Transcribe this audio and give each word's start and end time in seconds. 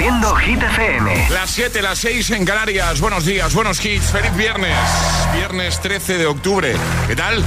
Haciendo 0.00 0.34
Hit 0.36 0.62
FM. 0.62 1.28
Las 1.28 1.50
7, 1.50 1.82
las 1.82 1.98
6 1.98 2.30
en 2.30 2.46
Canarias. 2.46 3.02
Buenos 3.02 3.26
días, 3.26 3.52
buenos 3.52 3.84
hits. 3.84 4.10
Feliz 4.10 4.34
viernes. 4.34 4.74
Viernes 5.34 5.78
13 5.78 6.16
de 6.16 6.26
octubre. 6.26 6.74
¿Qué 7.06 7.14
tal? 7.14 7.44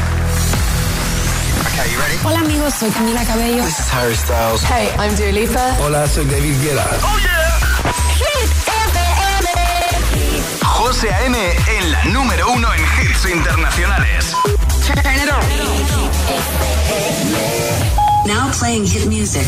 Hola 2.23 2.39
amigos, 2.41 2.75
soy 2.75 2.91
Camila 2.91 3.25
Cabello. 3.25 3.63
This 3.63 3.79
is 3.79 3.91
Harry 3.91 4.15
Styles. 4.15 4.61
Hey, 4.69 4.89
I'm 4.99 5.15
Dua 5.15 5.31
Lipa. 5.31 5.77
Hola, 5.79 6.07
soy 6.07 6.25
David 6.25 6.53
Guetta. 6.61 6.87
Oh 7.01 7.17
yeah. 7.23 7.59
Hit 8.19 8.51
FM. 8.67 10.61
José 10.63 11.11
A.M. 11.11 11.35
en 11.79 11.91
la 11.91 12.05
número 12.05 12.51
uno 12.51 12.71
en 12.71 12.81
hits 13.01 13.25
internacionales. 13.25 14.31
Turn 14.85 14.99
it 14.99 15.31
on. 15.31 15.41
Now 18.27 18.51
playing 18.51 18.85
hit 18.85 19.07
music. 19.07 19.47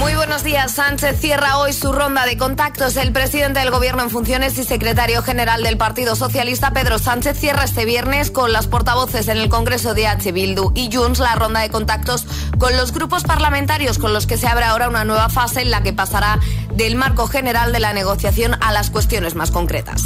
Muy 0.00 0.14
buenos 0.14 0.42
días. 0.42 0.72
Sánchez 0.72 1.20
cierra 1.20 1.58
hoy 1.58 1.74
su 1.74 1.92
ronda 1.92 2.24
de 2.24 2.38
contactos. 2.38 2.96
El 2.96 3.12
presidente 3.12 3.60
del 3.60 3.70
Gobierno 3.70 4.02
en 4.02 4.08
funciones 4.08 4.56
y 4.56 4.64
secretario 4.64 5.22
general 5.22 5.62
del 5.62 5.76
Partido 5.76 6.16
Socialista, 6.16 6.72
Pedro 6.72 6.98
Sánchez, 6.98 7.38
cierra 7.38 7.64
este 7.64 7.84
viernes 7.84 8.30
con 8.30 8.50
las 8.50 8.66
portavoces 8.66 9.28
en 9.28 9.36
el 9.36 9.50
Congreso 9.50 9.92
de 9.92 10.06
H. 10.06 10.32
Bildu 10.32 10.72
y 10.74 10.90
Junts 10.90 11.18
la 11.18 11.34
ronda 11.34 11.60
de 11.60 11.68
contactos 11.68 12.24
con 12.58 12.74
los 12.78 12.92
grupos 12.92 13.24
parlamentarios 13.24 13.98
con 13.98 14.14
los 14.14 14.26
que 14.26 14.38
se 14.38 14.46
abre 14.46 14.64
ahora 14.64 14.88
una 14.88 15.04
nueva 15.04 15.28
fase 15.28 15.60
en 15.60 15.70
la 15.70 15.82
que 15.82 15.92
pasará 15.92 16.40
del 16.72 16.96
marco 16.96 17.26
general 17.26 17.70
de 17.72 17.80
la 17.80 17.92
negociación 17.92 18.56
a 18.62 18.72
las 18.72 18.88
cuestiones 18.88 19.34
más 19.34 19.50
concretas. 19.50 20.04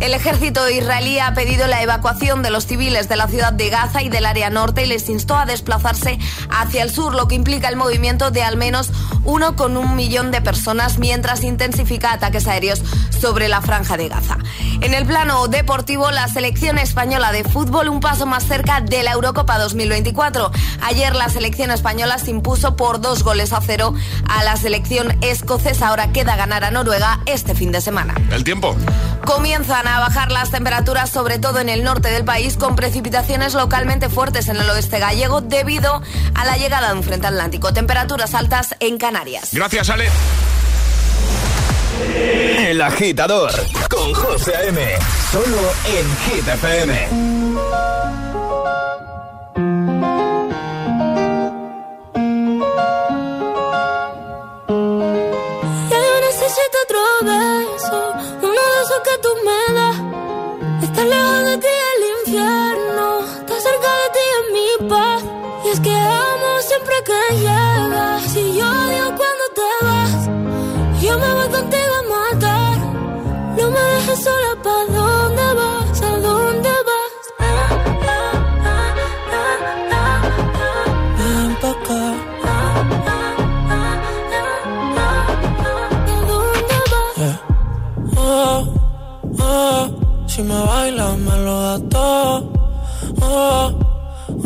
El 0.00 0.12
ejército 0.12 0.68
israelí 0.70 1.18
ha 1.18 1.34
pedido 1.34 1.66
la 1.66 1.82
evacuación 1.82 2.42
de 2.42 2.50
los 2.50 2.66
civiles 2.66 3.08
de 3.08 3.16
la 3.16 3.28
ciudad 3.28 3.52
de 3.52 3.70
Gaza 3.70 4.02
y 4.02 4.08
del 4.08 4.26
área 4.26 4.50
norte 4.50 4.84
y 4.84 4.88
les 4.88 5.08
instó 5.08 5.36
a 5.36 5.46
desplazarse 5.46 6.18
hacia 6.50 6.82
el 6.82 6.90
sur, 6.90 7.14
lo 7.14 7.28
que 7.28 7.36
implica 7.36 7.68
el 7.68 7.76
movimiento 7.76 8.30
de 8.30 8.42
al 8.42 8.56
menos 8.56 8.90
uno 9.34 9.56
con 9.56 9.76
un 9.76 9.96
millón 9.96 10.30
de 10.30 10.40
personas 10.40 11.00
mientras 11.00 11.42
intensifica 11.42 12.12
ataques 12.12 12.46
aéreos 12.46 12.80
sobre 13.20 13.48
la 13.48 13.60
franja 13.60 13.96
de 13.96 14.08
Gaza. 14.08 14.38
En 14.80 14.94
el 14.94 15.06
plano 15.06 15.48
deportivo, 15.48 16.12
la 16.12 16.28
selección 16.28 16.78
española 16.78 17.32
de 17.32 17.42
fútbol 17.42 17.88
un 17.88 17.98
paso 17.98 18.26
más 18.26 18.44
cerca 18.44 18.80
de 18.80 19.02
la 19.02 19.12
Eurocopa 19.12 19.58
2024. 19.58 20.52
Ayer 20.82 21.16
la 21.16 21.28
selección 21.28 21.72
española 21.72 22.18
se 22.18 22.30
impuso 22.30 22.76
por 22.76 23.00
dos 23.00 23.24
goles 23.24 23.52
a 23.52 23.60
cero 23.60 23.92
a 24.28 24.44
la 24.44 24.56
selección 24.56 25.18
escocesa. 25.20 25.88
Ahora 25.88 26.12
queda 26.12 26.36
ganar 26.36 26.62
a 26.62 26.70
Noruega 26.70 27.18
este 27.26 27.56
fin 27.56 27.72
de 27.72 27.80
semana. 27.80 28.14
El 28.30 28.44
tiempo. 28.44 28.76
Comienzan 29.24 29.88
a 29.88 29.98
bajar 29.98 30.30
las 30.30 30.50
temperaturas, 30.50 31.10
sobre 31.10 31.40
todo 31.40 31.58
en 31.58 31.70
el 31.70 31.82
norte 31.82 32.10
del 32.10 32.24
país, 32.24 32.56
con 32.56 32.76
precipitaciones 32.76 33.54
localmente 33.54 34.08
fuertes 34.08 34.48
en 34.48 34.56
el 34.56 34.70
oeste 34.70 35.00
gallego 35.00 35.40
debido 35.40 36.02
a 36.34 36.44
la 36.44 36.56
llegada 36.56 36.92
de 36.92 36.98
un 36.98 37.02
frente 37.02 37.26
atlántico. 37.26 37.72
Temperaturas 37.72 38.34
altas 38.34 38.76
en 38.78 38.98
Canarias. 38.98 39.23
Gracias, 39.52 39.88
Ale. 39.88 40.08
El 42.58 42.80
agitador 42.82 43.50
con 43.88 44.12
José 44.12 44.52
M. 44.68 44.80
Solo 45.32 45.72
en 45.86 46.16
Hit 46.36 46.48
FM. 46.48 47.08
Ya 55.90 55.98
yo 55.98 56.20
necesito 56.20 56.76
otro 56.84 57.00
beso, 57.22 58.14
uno 58.42 58.60
de 58.72 58.82
esos 58.82 59.00
que 59.04 59.18
tú 59.22 59.28
me 59.44 59.63
sola, 74.16 74.52
¿pa' 74.62 74.84
dónde 74.92 75.46
vas? 75.58 76.02
¿A 76.02 76.12
dónde 76.26 76.72
vas? 76.88 77.12
Ven 81.18 81.50
pa' 81.60 81.70
acá. 81.70 82.02
¿A 82.44 82.56
dónde 86.28 86.78
vas? 86.92 87.16
Yeah. 87.16 87.38
Oh, 88.16 88.60
oh, 89.40 89.82
si 90.26 90.42
me 90.42 90.58
bailas 90.64 91.18
me 91.18 91.36
lo 91.44 91.54
das 91.62 91.82
todo. 91.88 92.52
Oh, 93.22 93.72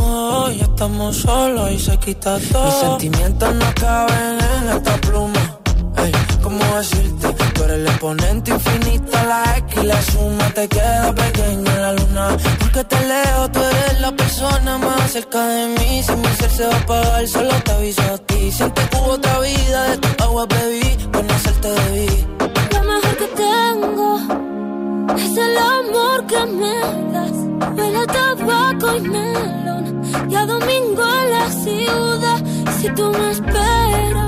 oh, 0.01 0.51
ya 0.51 0.65
estamos 0.65 1.17
solos 1.17 1.71
y 1.73 1.79
se 1.79 1.97
quita 1.99 2.39
todo. 2.53 2.65
Mis 2.65 2.75
sentimientos 2.75 3.55
no 3.55 3.67
caben 3.75 4.39
en 4.57 4.69
esta 4.77 4.97
pluma. 4.99 5.59
¿cómo 6.43 6.65
decirte? 6.77 7.18
El 7.69 7.87
exponente 7.87 8.51
infinito, 8.51 9.13
la 9.13 9.59
X 9.59 9.83
y 9.83 9.87
la 9.87 10.03
suma 10.03 10.49
te 10.55 10.67
queda 10.69 11.15
pequeña 11.15 11.75
en 11.75 11.83
la 11.83 11.93
luna. 11.93 12.37
Porque 12.59 12.83
te 12.85 13.01
leo, 13.07 13.51
tú 13.51 13.61
eres 13.61 14.01
la 14.01 14.13
persona 14.13 14.79
más 14.79 15.13
cerca 15.13 15.47
de 15.47 15.67
mí. 15.69 16.03
Si 16.03 16.13
mi 16.13 16.29
ser 16.39 16.51
se 16.51 16.67
va 16.67 16.75
a 16.75 16.79
apagar, 16.79 17.29
solo 17.29 17.55
te 17.65 17.73
aviso 17.73 18.03
a 18.03 18.19
ti. 18.19 18.51
Siente 18.53 18.81
que 18.89 18.97
hubo 18.97 19.13
otra 19.13 19.39
vida, 19.41 19.91
de 19.91 19.99
tu 19.99 20.25
agua 20.25 20.47
bebí, 20.47 20.97
conocerte 21.13 21.69
debí. 21.69 22.27
Lo 22.73 22.83
mejor 22.91 23.17
que 23.21 23.29
tengo 23.45 24.09
es 25.17 25.37
el 25.37 25.57
amor 25.59 26.27
que 26.27 26.47
me 26.47 26.75
das. 27.13 27.37
Huele 27.77 27.99
a 27.99 28.07
tabaco 28.07 28.97
y 28.97 29.01
melón 29.01 30.03
y 30.31 30.35
a 30.35 30.47
domingo 30.47 31.03
en 31.23 31.31
la 31.33 31.51
ciudad. 31.51 32.41
Si 32.81 32.89
tú 32.95 33.11
me 33.11 33.31
esperas, 33.31 34.28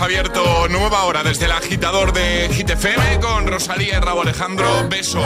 abierto 0.00 0.67
nueva 0.78 1.04
hora 1.04 1.22
desde 1.24 1.46
el 1.46 1.52
agitador 1.52 2.12
de 2.12 2.48
Hit 2.54 2.70
FM 2.70 3.20
con 3.20 3.46
Rosalía 3.46 3.96
y 3.96 4.00
Rabo 4.00 4.22
Alejandro. 4.22 4.88
Beso. 4.88 5.20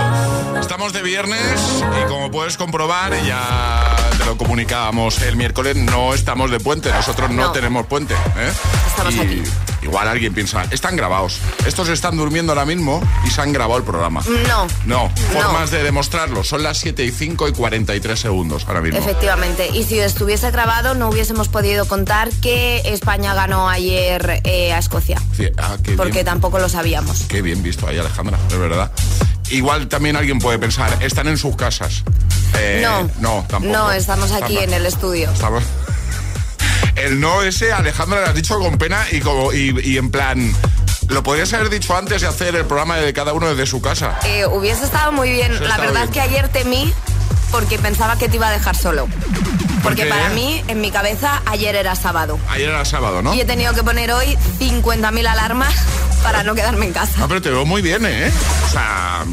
Estamos 0.59 0.93
de 0.93 1.03
viernes 1.03 1.61
y 2.03 2.09
como 2.09 2.31
puedes 2.31 2.57
comprobar, 2.57 3.13
ya 3.25 3.97
te 4.19 4.25
lo 4.25 4.37
comunicábamos 4.39 5.21
el 5.23 5.37
miércoles, 5.37 5.77
no 5.77 6.15
estamos 6.15 6.51
de 6.51 6.59
puente. 6.61 6.91
Nosotros 6.91 7.31
no, 7.31 7.43
No. 7.47 7.53
tenemos 7.53 7.87
puente. 7.87 8.15
¿eh? 8.15 8.53
Estamos 8.89 9.15
Y 9.15 9.21
aquí. 9.21 9.43
Igual 9.83 10.07
alguien 10.07 10.33
piensa, 10.33 10.65
están 10.71 10.95
grabados. 10.97 11.39
Estos 11.67 11.89
están 11.89 12.17
durmiendo 12.17 12.53
ahora 12.53 12.65
mismo 12.65 13.03
y 13.27 13.31
se 13.31 13.41
han 13.41 13.53
grabado 13.53 13.79
el 13.79 13.85
programa. 13.85 14.23
No. 14.47 14.69
No, 14.87 15.11
formas 15.33 15.73
de 15.73 15.83
demostrarlo. 15.83 16.45
Son 16.45 16.63
las 16.63 16.79
7 16.79 17.05
y 17.05 17.11
5 17.11 17.49
y 17.49 17.53
43 17.53 18.19
segundos 18.19 18.65
ahora 18.69 18.81
mismo. 18.81 19.01
Efectivamente. 19.01 19.69
Y 19.75 19.83
si 19.83 19.99
estuviese 19.99 20.53
grabado, 20.53 20.95
no 20.95 21.09
hubiésemos 21.09 21.49
podido 21.49 21.87
contar 21.89 22.31
que 22.41 22.81
España 22.85 23.35
ganó 23.35 23.69
ayer 23.69 24.41
eh, 24.45 24.73
a 24.73 24.79
Escocia. 24.79 25.21
Ah, 25.59 25.77
porque 25.97 26.25
tampoco 26.25 26.59
lo 26.59 26.69
sabíamos. 26.69 27.23
Qué 27.23 27.43
bien 27.43 27.63
visto 27.63 27.87
ahí, 27.87 27.99
Alejandra, 27.99 28.39
de 28.49 28.59
verdad. 28.59 28.93
Igual 29.51 29.89
también 29.89 30.17
alguien 30.17 30.39
puede 30.39 30.59
pensar, 30.59 31.03
están 31.03 31.29
en 31.29 31.37
sus 31.37 31.57
casas. 31.57 32.05
Eh, 32.59 32.81
no. 32.83 33.11
No, 33.21 33.45
tampoco. 33.49 33.73
No, 33.73 33.93
estamos 33.93 34.33
aquí 34.33 34.59
en 34.59 34.73
el 34.73 34.87
estudio. 34.87 35.31
Estamos 35.31 35.65
el 36.97 37.21
no 37.21 37.43
ese, 37.43 37.73
Alejandra, 37.73 38.21
lo 38.21 38.27
has 38.27 38.35
dicho 38.35 38.59
con 38.59 38.79
pena 38.79 39.05
y, 39.11 39.21
como, 39.21 39.53
y, 39.53 39.97
en 39.97 40.11
plan... 40.11 40.55
Lo 41.09 41.23
podrías 41.23 41.53
haber 41.53 41.69
dicho 41.69 41.95
antes 41.97 42.23
de 42.23 42.29
hacer 42.29 42.55
el 42.55 42.65
programa 42.65 42.97
de 42.97 43.13
cada 43.13 43.35
uno 43.35 43.49
desde 43.49 43.67
su 43.67 43.83
casa. 43.83 44.19
Eh, 44.25 44.47
hubiese 44.47 44.85
estado 44.85 45.13
muy 45.13 45.31
bien. 45.31 45.53
La 45.69 45.77
verdad 45.77 46.05
es 46.05 46.11
que 46.11 46.21
ayer 46.21 46.49
temí 46.49 46.91
porque 47.51 47.79
pensaba 47.79 48.17
que 48.17 48.29
te 48.29 48.37
iba 48.37 48.49
a 48.49 48.51
dejar 48.51 48.77
solo. 48.77 49.09
Porque 49.83 50.07
para 50.07 50.29
mí, 50.31 50.63
en 50.69 50.81
mi 50.81 50.91
cabeza, 50.91 51.43
ayer 51.47 51.75
era 51.75 51.95
sábado. 51.95 52.39
Ayer 52.49 52.69
era 52.69 52.85
sábado, 52.85 53.23
¿no? 53.23 53.35
Y 53.35 53.41
he 53.41 53.45
tenido 53.45 53.75
que 53.75 53.83
poner 53.83 54.13
hoy 54.13 54.37
50.000 54.61 55.27
alarmas 55.27 55.75
para 56.23 56.43
no 56.43 56.55
quedarme 56.55 56.87
en 56.87 56.93
casa. 56.93 57.13
Ah, 57.21 57.27
pero 57.29 57.43
te 57.43 57.51
veo 57.51 57.65
muy 57.65 57.83
bien, 57.83 58.07
¿eh? 58.07 58.31
O 58.67 58.69
sea... 58.69 59.25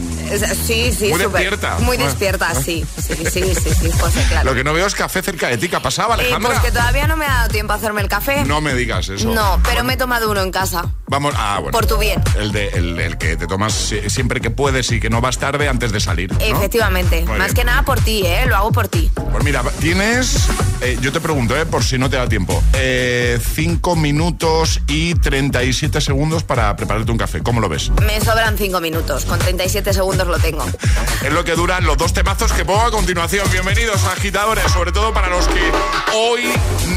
Sí, 0.55 0.91
sí, 0.91 1.09
Muy 1.09 1.19
despierta. 1.19 1.77
Muy 1.79 1.97
despierta, 1.97 2.53
sí. 2.53 2.85
Sí, 2.97 3.15
sí, 3.31 3.55
sí, 3.55 3.69
sí, 3.73 3.91
José, 3.99 4.23
claro. 4.29 4.49
Lo 4.51 4.55
que 4.55 4.63
no 4.63 4.73
veo 4.73 4.85
es 4.85 4.93
café 4.93 5.21
cerca 5.21 5.47
de 5.47 5.57
ti. 5.57 5.69
¿Qué 5.69 5.79
pasaba, 5.79 6.15
eh, 6.15 6.21
Alejandra? 6.21 6.51
pues 6.51 6.61
que 6.61 6.71
todavía 6.71 7.07
no 7.07 7.17
me 7.17 7.25
ha 7.25 7.29
dado 7.29 7.49
tiempo 7.49 7.73
a 7.73 7.77
hacerme 7.77 8.01
el 8.01 8.09
café. 8.09 8.45
No 8.45 8.61
me 8.61 8.75
digas 8.75 9.09
eso. 9.09 9.29
No, 9.29 9.59
pero 9.63 9.83
me 9.83 9.93
he 9.93 9.97
tomado 9.97 10.29
uno 10.29 10.41
en 10.41 10.51
casa. 10.51 10.85
Vamos, 11.09 11.33
ah, 11.35 11.57
bueno. 11.59 11.71
Por 11.71 11.87
tu 11.87 11.97
bien. 11.97 12.21
El, 12.37 12.51
de, 12.51 12.67
el, 12.67 13.17
que 13.17 13.35
te 13.35 13.47
tomas 13.47 13.73
siempre 14.07 14.39
que 14.41 14.51
puedes 14.51 14.91
y 14.91 14.99
que 14.99 15.09
no 15.09 15.21
vas 15.21 15.39
tarde 15.39 15.67
antes 15.67 15.91
de 15.91 15.99
salir. 15.99 16.31
Efectivamente. 16.39 17.25
Más 17.25 17.53
que 17.55 17.63
nada 17.63 17.81
por 17.81 17.99
ti, 17.99 18.21
¿eh? 18.25 18.45
Lo 18.45 18.55
hago 18.55 18.71
por 18.71 18.87
ti. 18.87 19.11
Pues 19.31 19.43
mira, 19.43 19.63
tienes. 19.79 20.47
Eh, 20.81 20.97
yo 21.01 21.11
te 21.11 21.19
pregunto, 21.19 21.57
¿eh? 21.57 21.65
Por 21.65 21.83
si 21.83 21.97
no 21.97 22.11
te 22.11 22.17
da 22.17 22.29
tiempo. 22.29 22.61
5 22.71 22.73
eh, 22.73 23.39
minutos 23.97 24.81
y 24.87 25.15
37 25.15 25.99
segundos 25.99 26.43
para 26.43 26.75
prepararte 26.75 27.11
un 27.11 27.17
café. 27.17 27.41
¿Cómo 27.41 27.59
lo 27.59 27.69
ves? 27.69 27.89
Me 28.05 28.21
sobran 28.21 28.55
5 28.55 28.79
minutos. 28.79 29.25
Con 29.25 29.39
37 29.39 29.93
segundos 29.93 30.27
lo 30.27 30.37
tengo. 30.37 30.63
es 31.23 31.33
lo 31.33 31.43
que 31.43 31.55
duran 31.55 31.85
los 31.85 31.97
dos 31.97 32.13
temazos 32.13 32.53
que 32.53 32.65
pongo 32.65 32.81
a 32.81 32.91
continuación. 32.91 33.49
Bienvenidos, 33.51 34.03
agitadores. 34.05 34.71
Sobre 34.71 34.91
todo 34.91 35.11
para 35.11 35.27
los 35.27 35.47
que 35.47 35.71
hoy 36.15 36.43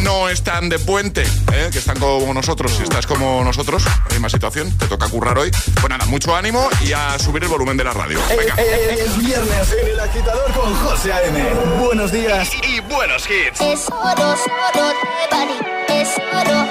no 0.03 0.29
están 0.29 0.69
de 0.69 0.79
puente, 0.79 1.23
¿eh? 1.23 1.71
que 1.73 1.79
están 1.79 1.99
como 1.99 2.33
nosotros. 2.35 2.73
Si 2.77 2.83
estás 2.83 3.07
como 3.07 3.43
nosotros, 3.43 3.85
misma 4.11 4.29
situación, 4.29 4.77
te 4.79 4.87
toca 4.87 5.09
currar 5.09 5.39
hoy. 5.39 5.51
Pues 5.51 5.89
nada, 5.89 6.05
mucho 6.07 6.35
ánimo 6.35 6.69
y 6.81 6.93
a 6.93 7.19
subir 7.19 7.43
el 7.43 7.49
volumen 7.49 7.77
de 7.77 7.85
la 7.85 7.93
radio. 7.93 8.19
Venga. 8.29 8.55
Es 8.55 9.17
viernes 9.19 9.77
en 9.81 9.89
el 9.89 10.01
agitador 10.01 10.53
con 10.53 10.75
José 10.75 11.13
A.M. 11.13 11.43
Buenos 11.81 12.13
días 12.13 12.51
y, 12.69 12.81
buenos 12.81 13.29
hits. 13.29 13.61
Es 13.61 13.89
oro, 13.89 14.35
oro 14.35 14.89
de 15.31 16.01
Es 16.01 16.09
oro, 16.33 16.67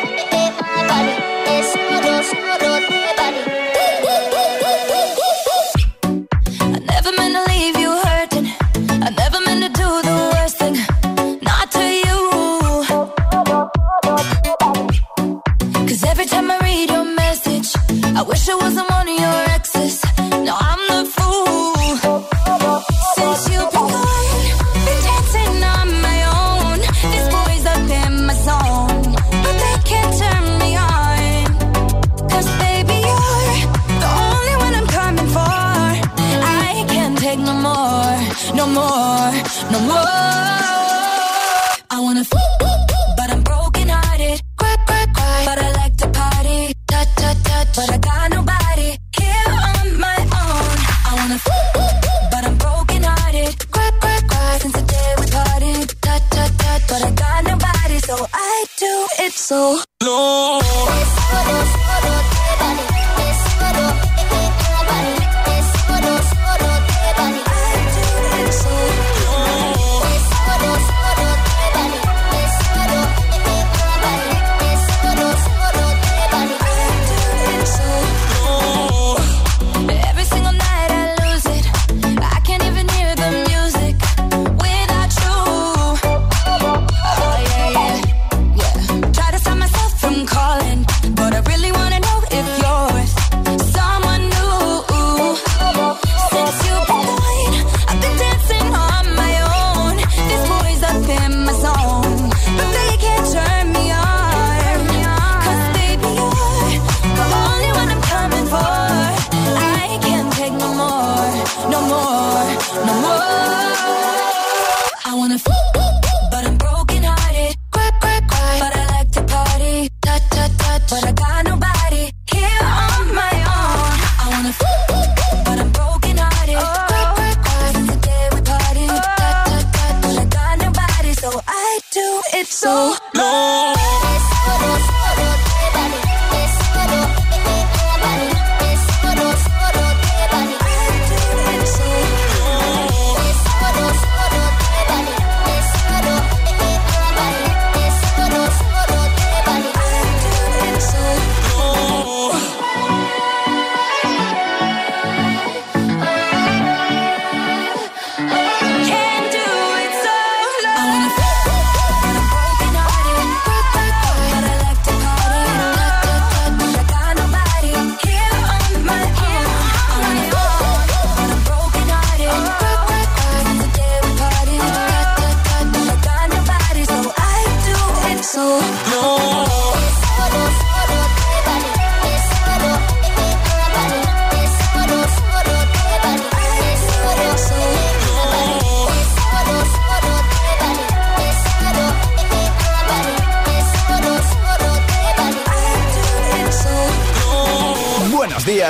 Es 1.48 1.76
oro, 1.76 2.22
oro 2.56 2.74
de 2.74 2.81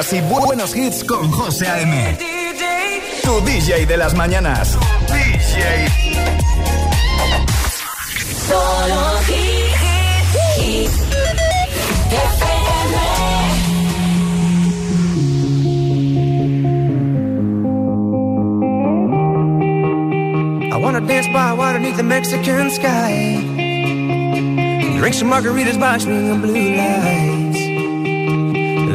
días 0.01 0.13
y 0.13 0.21
buenos 0.21 0.75
hits 0.75 1.03
con 1.03 1.29
José 1.31 1.67
A.M. 1.67 2.17
Tu 3.23 3.41
DJ 3.45 3.85
de 3.85 3.97
las 3.97 4.13
mañanas. 4.15 4.77
DJ. 5.07 5.87
Solo 8.47 9.19
hits. 9.27 9.61
I 20.73 20.77
wanna 20.77 21.01
dance 21.01 21.27
by 21.27 21.53
water 21.53 21.79
beneath 21.79 21.97
the 21.97 22.03
Mexican 22.03 22.71
sky. 22.71 23.37
Drink 24.99 25.15
some 25.15 25.29
margaritas 25.29 25.79
by 25.79 25.97
swinging 25.97 26.41
blue 26.41 26.75
lights. 26.75 27.50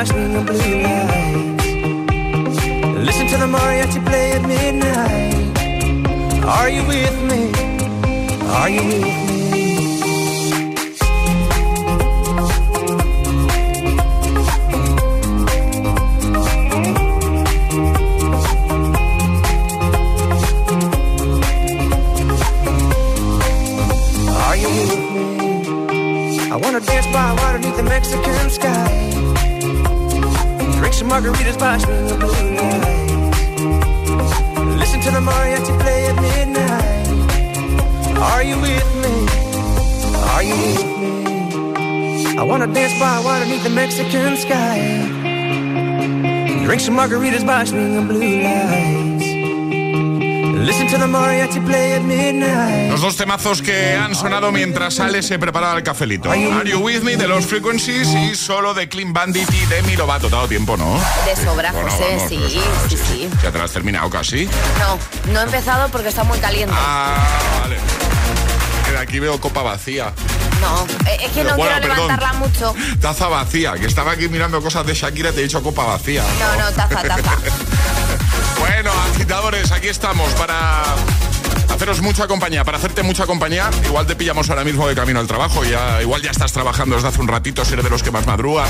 watch 0.00 0.14
me 0.14 0.24
and. 0.24 0.69
Margaritas 47.00 47.44
by 47.44 47.64
swinging 47.64 48.06
blue 48.06 48.42
lights. 48.42 49.24
Listen 50.66 50.86
to 50.88 50.98
the 50.98 51.06
mariachi 51.06 51.64
play 51.64 51.94
at 51.94 52.02
midnight. 52.02 52.90
Los 52.90 53.00
dos 53.00 53.16
temazos 53.16 53.62
que 53.62 53.96
han 53.96 54.14
sonado 54.14 54.52
mientras 54.52 54.94
sale 54.94 55.22
se 55.22 55.38
preparaba 55.38 55.78
el 55.78 55.82
cafelito. 55.82 56.30
Are 56.30 56.68
You 56.68 56.80
With 56.80 57.00
Me 57.00 57.16
de 57.16 57.26
los 57.26 57.46
Frequencies 57.46 58.08
y 58.08 58.34
solo 58.34 58.74
de 58.74 58.88
Clean 58.90 59.14
Bandit 59.14 59.48
y 59.50 59.66
de 59.66 59.82
Mi 59.84 59.96
Lovato. 59.96 60.28
Dado 60.28 60.46
tiempo, 60.46 60.76
¿no? 60.76 61.00
De 61.24 61.34
sobra, 61.36 61.72
José, 61.72 62.28
sí, 62.28 62.38
sí, 62.88 62.96
sí. 62.96 63.30
¿Ya 63.42 63.50
te 63.50 63.56
lo 63.56 63.64
has 63.64 63.72
terminado 63.72 64.10
casi? 64.10 64.46
No, 64.78 65.32
no 65.32 65.40
he 65.40 65.44
empezado 65.44 65.88
porque 65.88 66.08
está 66.08 66.24
muy 66.24 66.38
caliente. 66.38 66.74
Ah, 66.76 67.16
vale. 67.62 67.78
Aquí 69.00 69.18
veo 69.18 69.40
copa 69.40 69.62
vacía. 69.62 70.12
No, 70.60 70.86
eh, 71.06 71.18
es 71.22 71.32
que 71.32 71.44
no 71.44 71.56
quiero 71.56 71.78
levantarla 71.78 72.32
mucho. 72.34 72.74
Taza 73.00 73.28
vacía, 73.28 73.74
que 73.74 73.86
estaba 73.86 74.12
aquí 74.12 74.28
mirando 74.28 74.60
cosas 74.62 74.86
de 74.86 74.94
Shakira, 74.94 75.32
te 75.32 75.40
he 75.40 75.42
dicho 75.44 75.62
copa 75.62 75.84
vacía. 75.84 76.24
No, 76.38 76.56
no, 76.62 76.70
taza, 76.72 77.02
taza. 77.08 77.36
bueno, 78.58 78.90
agitadores, 79.14 79.72
aquí 79.72 79.88
estamos 79.88 80.30
para 80.32 80.82
haceros 81.74 82.02
mucha 82.02 82.26
compañía, 82.26 82.64
para 82.64 82.78
hacerte 82.78 83.02
mucha 83.02 83.26
compañía. 83.26 83.70
Igual 83.86 84.06
te 84.06 84.16
pillamos 84.16 84.50
ahora 84.50 84.64
mismo 84.64 84.86
de 84.86 84.94
camino 84.94 85.18
al 85.20 85.26
trabajo, 85.26 85.64
ya, 85.64 86.02
igual 86.02 86.20
ya 86.20 86.30
estás 86.30 86.52
trabajando 86.52 86.96
desde 86.96 87.08
hace 87.08 87.20
un 87.20 87.28
ratito, 87.28 87.64
si 87.64 87.72
eres 87.72 87.84
de 87.84 87.90
los 87.90 88.02
que 88.02 88.10
más 88.10 88.26
madrugan. 88.26 88.68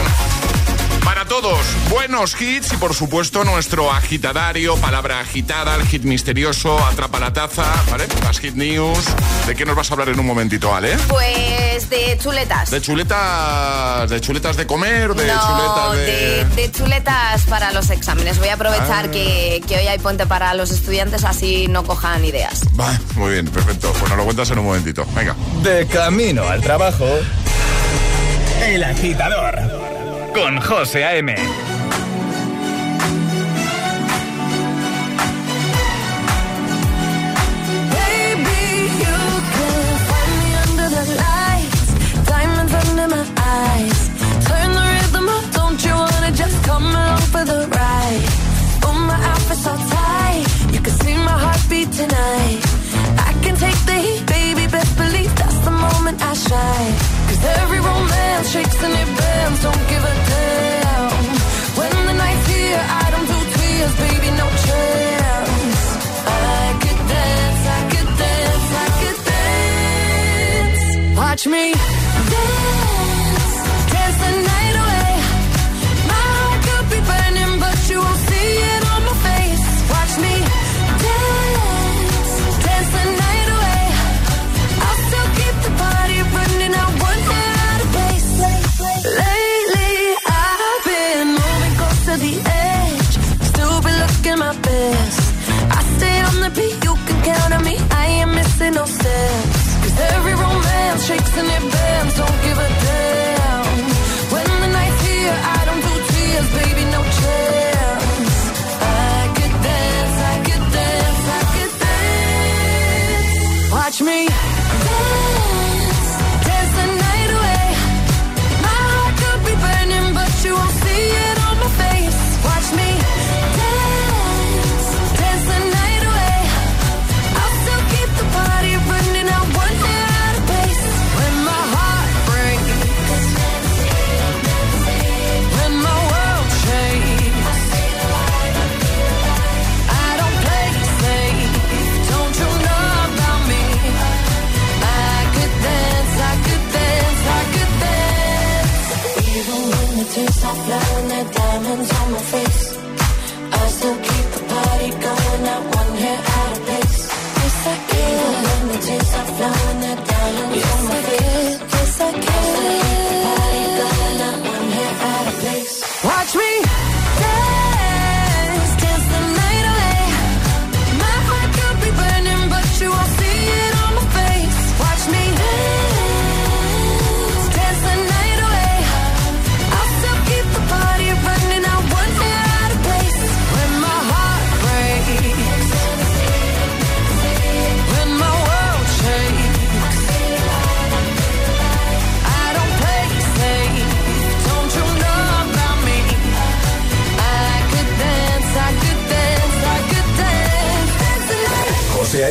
Todos, 1.31 1.61
buenos 1.89 2.41
hits 2.41 2.73
y 2.73 2.77
por 2.77 2.93
supuesto 2.93 3.45
nuestro 3.45 3.93
agitadario, 3.93 4.77
palabra 4.79 5.21
agitada, 5.21 5.77
el 5.77 5.87
hit 5.87 6.03
misterioso, 6.03 6.77
atrapa 6.85 7.21
la 7.21 7.33
taza, 7.33 7.73
¿vale? 7.89 8.09
Las 8.25 8.41
hit 8.41 8.57
news. 8.57 8.99
¿De 9.47 9.55
qué 9.55 9.65
nos 9.65 9.77
vas 9.77 9.89
a 9.89 9.95
hablar 9.95 10.09
en 10.09 10.19
un 10.19 10.27
momentito, 10.27 10.75
Ale? 10.75 10.97
Pues 11.07 11.89
de 11.89 12.19
chuletas. 12.21 12.73
¿De 12.73 12.81
chuletas 12.81 14.11
de 14.11 14.21
chuletas 14.21 14.57
de 14.57 14.67
comer? 14.67 15.15
De 15.15 15.29
chuletas 15.29 15.93
de... 15.93 16.47
de... 16.57 16.73
chuletas 16.73 17.45
para 17.45 17.71
los 17.71 17.91
exámenes. 17.91 18.41
Voy 18.41 18.49
a 18.49 18.55
aprovechar 18.55 19.05
ah. 19.07 19.11
que, 19.13 19.63
que, 19.69 19.77
hoy 19.77 19.87
hay 19.87 20.01
puente 20.01 20.27
para 20.27 20.53
los 20.55 20.73
estudiantes, 20.73 21.23
así 21.23 21.69
no 21.69 21.85
cojan 21.85 22.25
ideas. 22.25 22.65
Va, 22.79 22.99
muy 23.15 23.35
bien, 23.35 23.47
perfecto. 23.47 23.93
Pues 23.93 24.09
nos 24.09 24.19
lo 24.19 24.25
cuentas 24.25 24.51
en 24.51 24.59
un 24.59 24.65
momentito. 24.65 25.07
Venga. 25.15 25.37
De 25.63 25.87
camino 25.87 26.49
al 26.49 26.61
trabajo, 26.61 27.07
El 28.67 28.83
Agitador 28.83 29.70
con 30.35 30.61
José 30.61 31.05
A.M. 31.05 31.35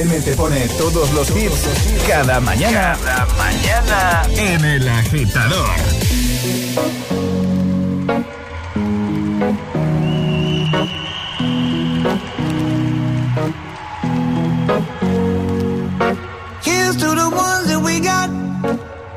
Te 0.10 0.36
pone 0.36 0.68
todos 0.70 1.14
los 1.14 1.30
hits 1.30 1.68
cada 2.08 2.40
mañana. 2.40 2.98
Cada 2.98 3.28
mañana 3.38 4.28
en 4.36 4.66
el 4.66 4.88
agitador. 4.90 5.70
Here's 16.64 16.98
to 16.98 17.14
the 17.14 17.30
ones 17.30 17.68
that 17.68 17.82
we 17.84 18.00
got. 18.00 18.30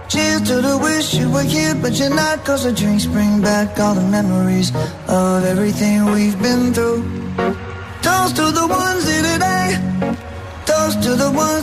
Cheers 0.09 0.43
to 0.43 0.61
the 0.61 0.77
wish 0.77 1.15
you 1.15 1.31
were 1.31 1.43
here, 1.43 1.75
but 1.75 1.99
you're 1.99 2.15
not. 2.15 2.45
Cause 2.45 2.65
the 2.65 2.73
drinks 2.73 3.07
bring 3.07 3.41
back 3.41 3.81
all 3.81 3.95
the 3.95 4.03
memories 4.03 4.71
of 5.09 5.43
everything 5.45 6.05
we've 6.13 6.41
been 6.43 6.75
through. 6.75 7.22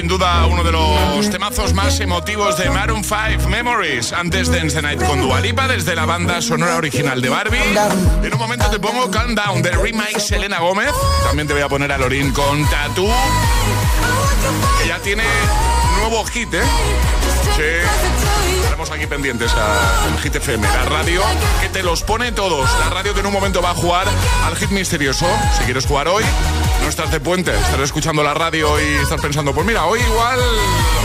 Sin 0.00 0.08
duda 0.08 0.46
uno 0.46 0.64
de 0.64 0.72
los 0.72 1.28
temazos 1.28 1.74
más 1.74 2.00
emotivos 2.00 2.56
de 2.56 2.70
Maroon 2.70 3.04
5, 3.04 3.50
Memories, 3.50 4.14
antes 4.14 4.50
de 4.50 4.56
Dance 4.56 4.76
the 4.76 4.80
Night 4.80 5.04
con 5.04 5.20
Dualipa 5.20 5.68
desde 5.68 5.94
la 5.94 6.06
banda 6.06 6.40
sonora 6.40 6.76
original 6.76 7.20
de 7.20 7.28
Barbie. 7.28 7.58
En 8.22 8.32
un 8.32 8.38
momento 8.38 8.70
te 8.70 8.78
pongo 8.78 9.10
Calm 9.10 9.34
Down 9.34 9.60
de 9.60 9.72
Remake 9.72 10.18
Selena 10.18 10.58
Gómez. 10.60 10.90
También 11.24 11.46
te 11.46 11.52
voy 11.52 11.62
a 11.62 11.68
poner 11.68 11.92
a 11.92 11.98
Lorin 11.98 12.32
con 12.32 12.66
Tattoo, 12.70 13.12
que 14.80 14.88
ya 14.88 14.98
tiene 15.00 15.24
nuevo 15.98 16.24
hit, 16.24 16.54
¿eh? 16.54 16.62
Sí. 17.56 18.56
Estaremos 18.56 18.90
aquí 18.90 19.06
pendientes 19.06 19.52
a 19.52 20.18
Hit 20.22 20.34
FM, 20.34 20.66
la 20.66 20.84
radio 20.86 21.22
que 21.60 21.68
te 21.68 21.82
los 21.82 22.02
pone 22.04 22.32
todos. 22.32 22.70
La 22.78 22.88
radio 22.88 23.12
que 23.12 23.20
en 23.20 23.26
un 23.26 23.34
momento 23.34 23.60
va 23.60 23.72
a 23.72 23.74
jugar 23.74 24.06
al 24.46 24.56
hit 24.56 24.70
misterioso. 24.70 25.26
Si 25.58 25.64
quieres 25.64 25.84
jugar 25.84 26.08
hoy, 26.08 26.24
no 26.82 26.88
estás 26.88 27.10
de 27.10 27.20
puente, 27.20 27.52
estarás 27.52 27.86
escuchando 27.86 28.22
la 28.22 28.34
radio 28.34 28.80
y 28.80 28.94
estás 29.02 29.20
pensando, 29.20 29.54
pues 29.54 29.66
mira, 29.66 29.84
hoy 29.86 30.00
igual, 30.00 30.40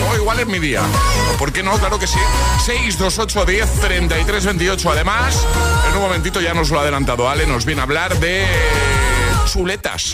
hoy 0.10 0.18
igual 0.18 0.40
es 0.40 0.48
mi 0.48 0.60
día. 0.60 0.82
¿Por 1.38 1.52
qué 1.52 1.64
no? 1.64 1.78
Claro 1.78 2.00
que 2.00 2.08
sí. 2.08 2.20
628 2.66 3.46
10 3.46 3.82
33 3.82 4.46
28. 4.46 4.92
Además, 4.92 5.46
en 5.90 5.96
un 5.96 6.02
momentito 6.02 6.42
ya 6.42 6.54
nos 6.54 6.70
lo 6.70 6.80
ha 6.80 6.82
adelantado 6.82 7.30
Ale, 7.30 7.46
nos 7.46 7.66
viene 7.66 7.82
a 7.82 7.84
hablar 7.84 8.18
de 8.20 8.46
chuletas. 9.46 10.14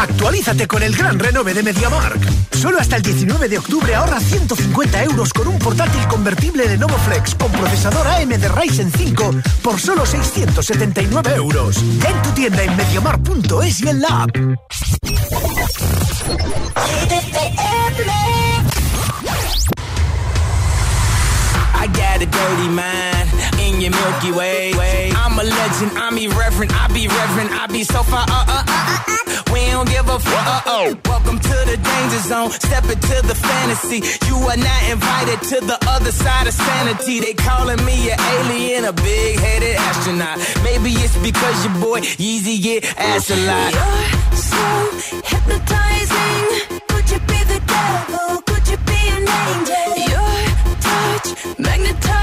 Actualízate 0.00 0.66
con 0.66 0.82
el 0.82 0.96
gran 0.96 1.18
renove 1.18 1.52
de 1.52 1.62
MediaMark. 1.62 2.20
Solo 2.52 2.78
hasta 2.78 2.96
el 2.96 3.02
19 3.02 3.50
de 3.50 3.58
octubre 3.58 3.94
ahorra 3.94 4.18
150 4.18 5.04
euros 5.04 5.30
con 5.32 5.46
un 5.46 5.58
portátil 5.58 6.06
convertible 6.08 6.66
de 6.66 6.78
Flex 6.78 7.34
con 7.34 7.52
procesador 7.52 8.06
AM 8.06 8.30
de 8.30 8.48
Ryzen 8.48 8.90
5 8.90 9.34
por 9.62 9.78
solo 9.78 10.06
679 10.06 11.34
euros. 11.34 11.76
en 11.78 12.22
tu 12.22 12.30
tienda 12.30 12.62
en 12.62 12.76
MediaMark.es 12.76 13.80
y 13.80 13.88
en 13.88 14.00
la 14.00 14.22
app. 14.22 14.30
I 21.74 21.86
got 21.86 22.22
a 22.22 22.26
dirty 22.26 22.68
mind 22.68 23.28
in 23.60 23.80
your 23.80 23.92
Milky 23.92 24.32
Way. 24.32 24.72
I'm 25.14 25.38
a 25.38 25.44
legend, 25.44 25.92
I'm 25.96 26.16
irreverent, 26.18 26.72
I 26.74 26.88
be 26.88 27.08
reverent, 27.08 27.50
I 27.52 27.66
be 27.66 27.84
so 27.84 28.02
far. 28.02 28.24
Uh, 28.28 28.44
uh, 28.46 28.46
uh, 28.48 28.64
uh, 28.68 29.04
uh. 29.08 29.20
We 29.52 29.66
don't 29.66 29.88
give 29.88 30.08
a 30.08 30.18
fuck. 30.18 30.46
Uh 30.46 30.62
oh. 30.66 30.96
Welcome 31.06 31.38
to 31.40 31.56
the 31.66 31.76
danger 31.76 32.18
zone. 32.18 32.50
Step 32.50 32.84
into 32.84 33.16
the 33.26 33.34
fantasy. 33.34 33.98
You 34.28 34.36
are 34.36 34.56
not 34.56 34.82
invited 34.88 35.42
to 35.50 35.60
the 35.66 35.78
other 35.88 36.12
side 36.12 36.46
of 36.46 36.54
sanity. 36.54 37.20
They 37.20 37.34
calling 37.34 37.84
me 37.84 38.10
an 38.10 38.18
alien, 38.20 38.84
a 38.84 38.92
big 38.92 39.38
headed 39.38 39.76
astronaut. 39.76 40.38
Maybe 40.62 40.90
it's 40.90 41.16
because 41.18 41.64
your 41.64 41.74
boy 41.82 42.00
Yeezy 42.00 42.62
get 42.62 42.84
ass 42.96 43.30
a 43.30 43.36
lot. 43.46 43.72
You're 43.74 44.36
so 44.38 45.20
hypnotizing. 45.24 46.79
the 51.92 52.00
time 52.00 52.19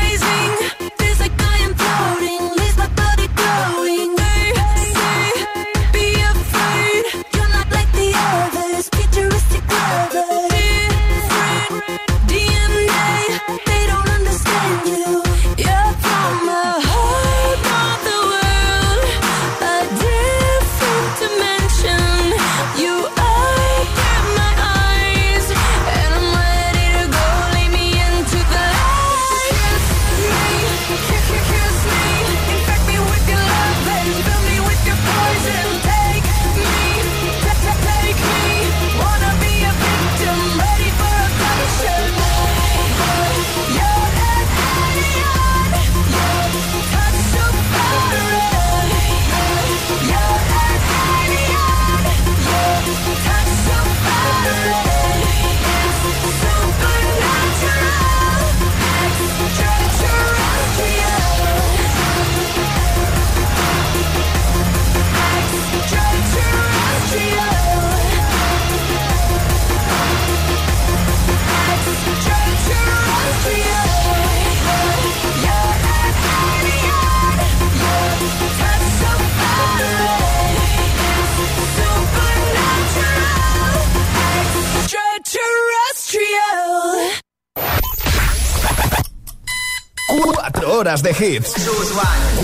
horas 90.88 91.04
de 91.04 91.12
hits. 91.12 91.54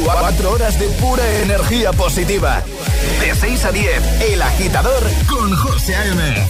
4 0.03 0.51
horas 0.51 0.77
de 0.77 0.87
pura 0.99 1.23
energía 1.43 1.93
positiva. 1.93 2.61
De 3.21 3.33
6 3.33 3.63
a 3.63 3.71
10, 3.71 4.21
El 4.31 4.41
Agitador 4.41 5.03
con 5.27 5.55
José 5.55 5.95
A.M. 5.95 6.45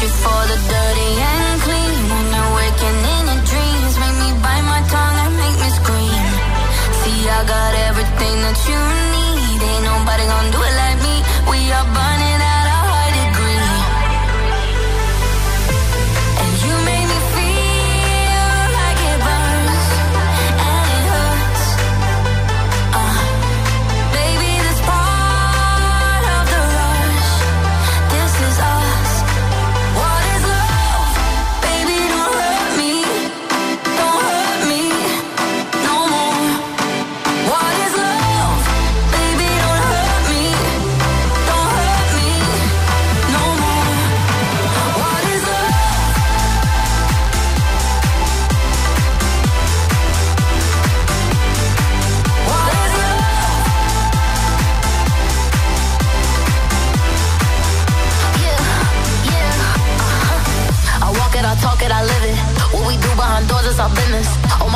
you 0.00 0.06
for 0.22 0.42
the 0.46 0.58
dirty 0.70 1.10
and 1.18 1.60
clean 1.62 2.02
When 2.06 2.26
you're 2.30 2.52
waking 2.54 2.98
in 3.14 3.22
your 3.30 3.42
dreams 3.50 3.94
Make 3.98 4.16
me 4.22 4.30
bite 4.38 4.62
my 4.62 4.80
tongue 4.94 5.18
and 5.26 5.34
make 5.42 5.58
me 5.58 5.70
scream 5.74 6.26
See, 7.02 7.20
I 7.26 7.40
got 7.42 7.72
everything 7.88 8.36
that 8.46 8.58
you 8.68 8.78
need 9.14 9.58
Ain't 9.58 9.84
nobody 9.90 10.24
gonna 10.30 10.54
do 10.54 10.60
it 10.62 10.67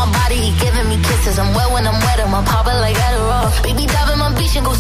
my 0.07 0.13
body, 0.19 0.37
he 0.37 0.51
giving 0.59 0.89
me 0.89 0.97
kisses. 1.03 1.39
I'm 1.39 1.55
wet 1.55 1.71
when 1.73 1.87
I'm 1.87 1.99
wet, 2.03 2.19
I'm 2.21 2.45
popping 2.45 2.79
like 2.85 2.97
Adderall. 2.97 3.47
Baby, 3.63 3.87
dive 3.87 4.11
in 4.11 4.19
my 4.19 4.31
beach 4.35 4.57
and 4.57 4.67
go 4.67 4.75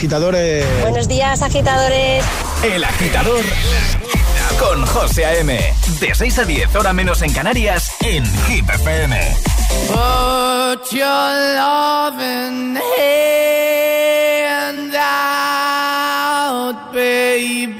agitadores. 0.00 0.64
Buenos 0.80 1.08
días, 1.08 1.42
agitadores. 1.42 2.24
El 2.64 2.82
agitador 2.82 3.44
con 4.58 4.86
José 4.86 5.26
A.M. 5.26 5.60
De 6.00 6.14
6 6.14 6.38
a 6.38 6.44
10, 6.44 6.74
hora 6.74 6.94
menos 6.94 7.20
en 7.20 7.34
Canarias, 7.34 7.92
en 8.00 8.24
Hit 8.46 8.66
FM. 8.66 9.20
Put 9.88 10.90
your 10.90 11.04
loving 11.54 12.78
hand 12.98 14.94
out, 14.96 16.76
baby. 16.94 17.79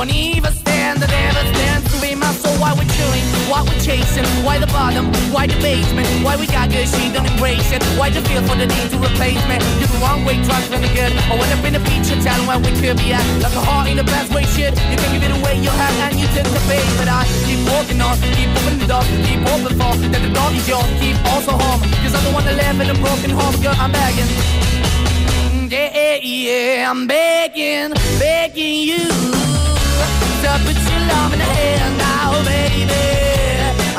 Won't 0.00 0.16
even 0.16 0.48
stand, 0.56 1.04
that 1.04 1.12
never 1.12 1.44
stands 1.52 1.84
to 1.92 2.00
be 2.00 2.16
my 2.16 2.32
soul. 2.32 2.56
Why 2.56 2.72
we're 2.72 2.88
chilling, 2.88 3.20
why 3.52 3.60
we're 3.60 3.84
chasing, 3.84 4.24
why 4.40 4.56
the 4.56 4.64
bottom, 4.72 5.12
why 5.28 5.44
the 5.44 5.52
basement, 5.60 6.08
why 6.24 6.40
we 6.40 6.48
got 6.48 6.72
good, 6.72 6.88
she 6.88 7.12
don't 7.12 7.28
embrace 7.28 7.68
it. 7.68 7.84
Why 8.00 8.08
the 8.08 8.24
feel 8.24 8.40
for 8.48 8.56
the 8.56 8.64
need 8.64 8.88
to 8.88 8.96
replace 8.96 9.44
me? 9.44 9.60
You're 9.76 9.92
the 9.92 10.00
wrong 10.00 10.24
way, 10.24 10.40
trying 10.40 10.64
to 10.72 10.80
the 10.80 10.88
good. 10.96 11.12
I 11.12 11.36
went 11.36 11.52
up 11.52 11.60
in 11.68 11.76
the 11.76 11.84
feature, 11.84 12.16
telling 12.24 12.48
where 12.48 12.56
we 12.56 12.72
could 12.80 12.96
be 12.96 13.12
at. 13.12 13.20
Like 13.44 13.52
a 13.52 13.60
heart 13.60 13.92
in 13.92 14.00
the 14.00 14.08
best 14.08 14.32
way, 14.32 14.48
shit. 14.56 14.72
You 14.88 14.96
can 14.96 15.08
give 15.12 15.20
it 15.28 15.36
away, 15.36 15.60
you 15.60 15.68
have, 15.68 15.94
and 16.08 16.16
you 16.16 16.32
took 16.32 16.48
the 16.48 16.64
bait. 16.64 16.88
But 16.96 17.12
I 17.12 17.28
keep 17.44 17.60
walking 17.68 18.00
on, 18.00 18.16
keep 18.40 18.48
moving 18.56 18.80
the 18.80 18.88
door, 18.88 19.04
keep 19.28 19.44
open 19.52 19.76
for 19.76 19.92
that 20.00 20.22
the 20.24 20.32
door 20.32 20.48
is 20.56 20.64
yours, 20.64 20.88
keep 20.96 21.20
also 21.28 21.60
home. 21.60 21.84
Cause 22.00 22.16
I'm 22.16 22.24
the 22.24 22.32
one 22.32 22.48
that 22.48 22.56
live 22.56 22.80
in 22.80 22.88
a 22.88 22.96
broken 23.04 23.36
home, 23.36 23.52
girl, 23.60 23.76
I'm 23.76 23.92
begging. 23.92 24.32
Yeah, 25.68 25.92
Yeah, 25.92 26.16
yeah, 26.24 26.88
I'm 26.88 27.04
begging, 27.04 27.92
begging 28.16 28.80
you 28.88 29.69
to 30.44 30.52
put 30.64 30.78
your 30.90 31.02
love 31.12 31.32
in 31.32 31.38
the 31.38 31.50
hand 31.60 31.98
now, 31.98 32.30
baby. 32.44 33.06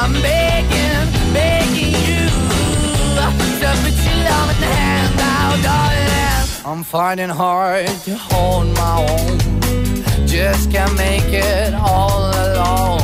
I'm 0.02 0.14
begging, 0.22 1.06
begging 1.34 1.94
you 2.08 2.24
to 3.18 3.68
put 3.84 3.96
your 4.06 4.20
love 4.30 4.50
in 4.54 4.60
the 4.66 4.72
hand 4.80 5.12
now, 5.18 5.50
darling. 5.68 6.48
I'm 6.66 6.84
finding 6.84 7.30
hard 7.30 7.88
to 8.06 8.16
hold 8.16 8.68
my 8.76 8.96
own. 9.10 9.38
Just 10.28 10.72
can't 10.72 10.96
make 10.98 11.28
it 11.28 11.74
all 11.74 12.32
alone. 12.46 13.02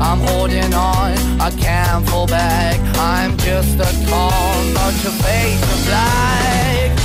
I'm 0.00 0.20
holding 0.20 0.74
on, 0.74 1.12
I 1.40 1.50
can't 1.58 2.06
fall 2.08 2.26
back. 2.26 2.78
I'm 2.98 3.36
just 3.38 3.78
a 3.78 3.90
call, 4.08 4.64
not 4.78 4.92
your 5.02 5.12
face 5.24 5.62
of 5.74 5.86
black. 5.86 6.98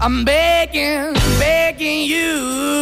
I'm 0.00 0.24
begging, 0.24 1.14
begging 1.38 2.02
you. 2.02 2.81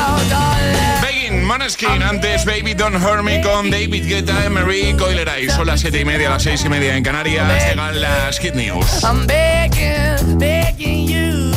Maneskin, 1.51 2.01
antes 2.01 2.45
Baby 2.45 2.73
Don't 2.73 2.95
Hurt 2.95 3.23
Me 3.23 3.41
con 3.41 3.69
David 3.69 4.07
Guetta, 4.07 4.45
Emery, 4.45 4.95
Coileray. 4.97 5.49
Son 5.49 5.67
las 5.67 5.81
7 5.81 5.99
y 5.99 6.05
media, 6.05 6.29
las 6.29 6.43
6 6.43 6.63
y 6.63 6.69
media 6.69 6.95
en 6.95 7.03
Canarias. 7.03 7.67
Llegan 7.67 7.99
las 7.99 8.39
Hit 8.39 8.53
News. 8.53 9.03
I'm 9.03 9.27
begging, 9.27 10.39
begging 10.39 11.09
you 11.09 11.51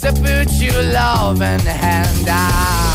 to 0.00 0.12
put 0.14 0.50
your 0.58 0.82
love 0.82 1.40
and 1.40 1.62
hand 1.68 2.28
out. 2.28 2.90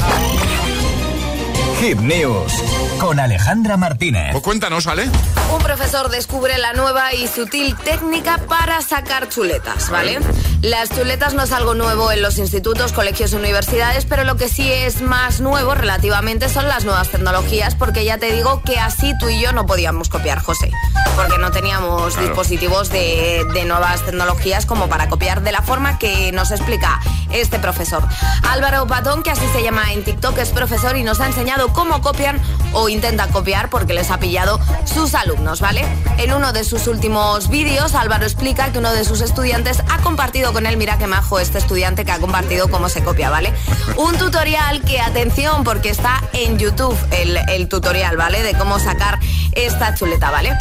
Hit 1.79 1.99
News 1.99 2.51
con 2.99 3.17
Alejandra 3.21 3.77
Martínez. 3.77 4.33
Pues 4.33 4.43
cuéntanos, 4.43 4.85
¿vale? 4.85 5.09
Un 5.53 5.61
profesor 5.63 6.09
descubre 6.09 6.57
la 6.57 6.73
nueva 6.73 7.13
y 7.13 7.27
sutil 7.29 7.73
técnica 7.77 8.37
para 8.49 8.81
sacar 8.81 9.29
chuletas, 9.29 9.89
¿vale? 9.89 10.19
Las 10.65 10.89
chuletas 10.89 11.35
no 11.35 11.43
es 11.43 11.51
algo 11.51 11.75
nuevo 11.75 12.11
en 12.11 12.23
los 12.23 12.39
institutos, 12.39 12.91
colegios 12.91 13.31
y 13.33 13.35
universidades, 13.35 14.05
pero 14.05 14.23
lo 14.23 14.35
que 14.35 14.49
sí 14.49 14.71
es 14.71 14.99
más 15.03 15.39
nuevo 15.39 15.75
relativamente 15.75 16.49
son 16.49 16.67
las 16.67 16.85
nuevas 16.85 17.09
tecnologías, 17.09 17.75
porque 17.75 18.03
ya 18.03 18.17
te 18.17 18.31
digo 18.33 18.63
que 18.63 18.79
así 18.79 19.13
tú 19.19 19.29
y 19.29 19.39
yo 19.39 19.51
no 19.51 19.67
podíamos 19.67 20.09
copiar, 20.09 20.39
José, 20.41 20.71
porque 21.15 21.37
no 21.37 21.51
teníamos 21.51 22.13
Claro. 22.15 22.29
dispositivos 22.29 22.89
de, 22.89 23.45
de 23.53 23.65
nuevas 23.65 24.01
tecnologías 24.07 24.65
como 24.65 24.89
para 24.89 25.07
copiar 25.07 25.43
de 25.43 25.51
la 25.51 25.61
forma 25.61 25.99
que 25.99 26.31
nos 26.31 26.49
explica 26.49 26.99
este 27.31 27.59
profesor. 27.59 28.03
Álvaro 28.49 28.87
Patón, 28.87 29.21
que 29.21 29.29
así 29.29 29.45
se 29.53 29.61
llama 29.61 29.93
en 29.93 30.03
TikTok, 30.03 30.35
es 30.39 30.49
profesor 30.49 30.97
y 30.97 31.03
nos 31.03 31.19
ha 31.19 31.27
enseñado 31.27 31.73
cómo 31.73 32.01
copian 32.01 32.41
o 32.73 32.89
intentan 32.89 33.31
copiar 33.31 33.69
porque 33.69 33.93
les 33.93 34.09
ha 34.09 34.17
pillado 34.17 34.59
sus 34.91 35.13
alumnos, 35.13 35.61
¿vale? 35.61 35.85
En 36.17 36.33
uno 36.33 36.53
de 36.53 36.63
sus 36.63 36.87
últimos 36.87 37.49
vídeos, 37.49 37.93
Álvaro 37.93 38.23
explica 38.25 38.71
que 38.71 38.79
uno 38.79 38.91
de 38.93 39.05
sus 39.05 39.21
estudiantes 39.21 39.83
ha 39.91 39.99
compartido 39.99 40.54
con 40.55 40.65
él, 40.65 40.77
mira 40.77 40.97
qué 40.97 41.05
majo 41.05 41.37
este 41.37 41.57
estudiante 41.57 42.05
que 42.05 42.13
ha 42.13 42.19
compartido 42.19 42.69
cómo 42.69 42.87
se 42.87 43.03
copia, 43.03 43.29
¿vale? 43.29 43.51
Un 43.97 44.17
tutorial 44.17 44.81
que, 44.83 45.01
atención, 45.01 45.65
porque 45.65 45.89
está 45.89 46.23
en 46.31 46.57
YouTube 46.57 46.97
el, 47.11 47.35
el 47.49 47.67
tutorial, 47.67 48.15
¿vale? 48.15 48.41
De 48.41 48.53
cómo 48.53 48.79
sacar 48.79 49.19
esta 49.51 49.93
chuleta, 49.95 50.31
¿vale? 50.31 50.57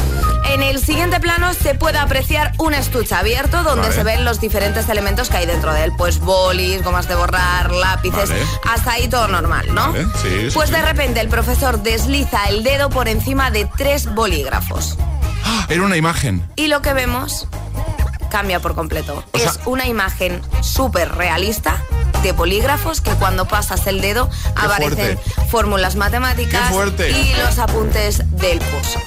En 0.53 0.63
el 0.65 0.81
siguiente 0.85 1.21
plano 1.21 1.55
se 1.55 1.77
puede 1.77 1.99
apreciar 1.99 2.55
un 2.59 2.75
estuche 2.75 3.15
abierto 3.15 3.63
donde 3.63 3.83
Vale. 3.83 3.95
se 3.95 4.03
ven 4.03 4.25
los 4.25 4.41
diferentes 4.41 4.89
elementos 4.89 5.29
que 5.31 5.37
hay 5.37 5.47
dentro 5.47 5.73
de 5.73 5.85
él, 5.85 5.93
pues 5.97 6.19
bolis, 6.19 6.83
gomas 6.83 7.07
de 7.07 7.15
borrar, 7.15 7.71
lápices, 7.71 8.31
Vale. 8.31 8.43
hasta 8.69 8.93
ahí 8.95 9.07
todo 9.07 9.29
normal, 9.29 9.73
¿no? 9.73 9.93
Vale, 9.93 10.07
sí, 10.21 10.29
sí, 10.29 10.49
pues 10.55 10.71
sí. 10.71 10.75
de 10.75 10.83
repente 10.83 11.21
el 11.21 11.29
profesor 11.29 11.85
desliza 11.85 12.47
el 12.49 12.65
dedo 12.65 12.91
por 12.91 13.07
encima 13.07 13.53
de 13.53 13.69
tres 13.77 14.13
bolígrafos 14.13 14.99
¡Ah! 15.45 15.67
Era 15.69 15.83
una 15.85 15.97
imagen. 15.97 16.45
y 16.57 16.67
lo 16.67 16.83
que 16.83 16.93
vemos 16.95 17.47
cambia 18.35 18.59
por 18.59 18.75
completo. 18.75 19.23
O 19.33 19.38
sea- 19.38 19.51
es 19.53 19.61
una 19.64 19.87
imagen 19.87 20.42
súper 20.61 21.14
realista 21.14 21.81
de 22.25 22.33
bolígrafos 22.33 23.01
que 23.01 23.12
cuando 23.12 23.47
pasas 23.47 23.87
el 23.87 24.01
dedo 24.01 24.29
aparecen 24.57 25.18
fórmulas 25.51 25.94
matemáticas 25.94 26.68
y 27.16 27.33
los 27.37 27.61
apuntes 27.61 28.29
del 28.33 28.59
curso. 28.59 28.99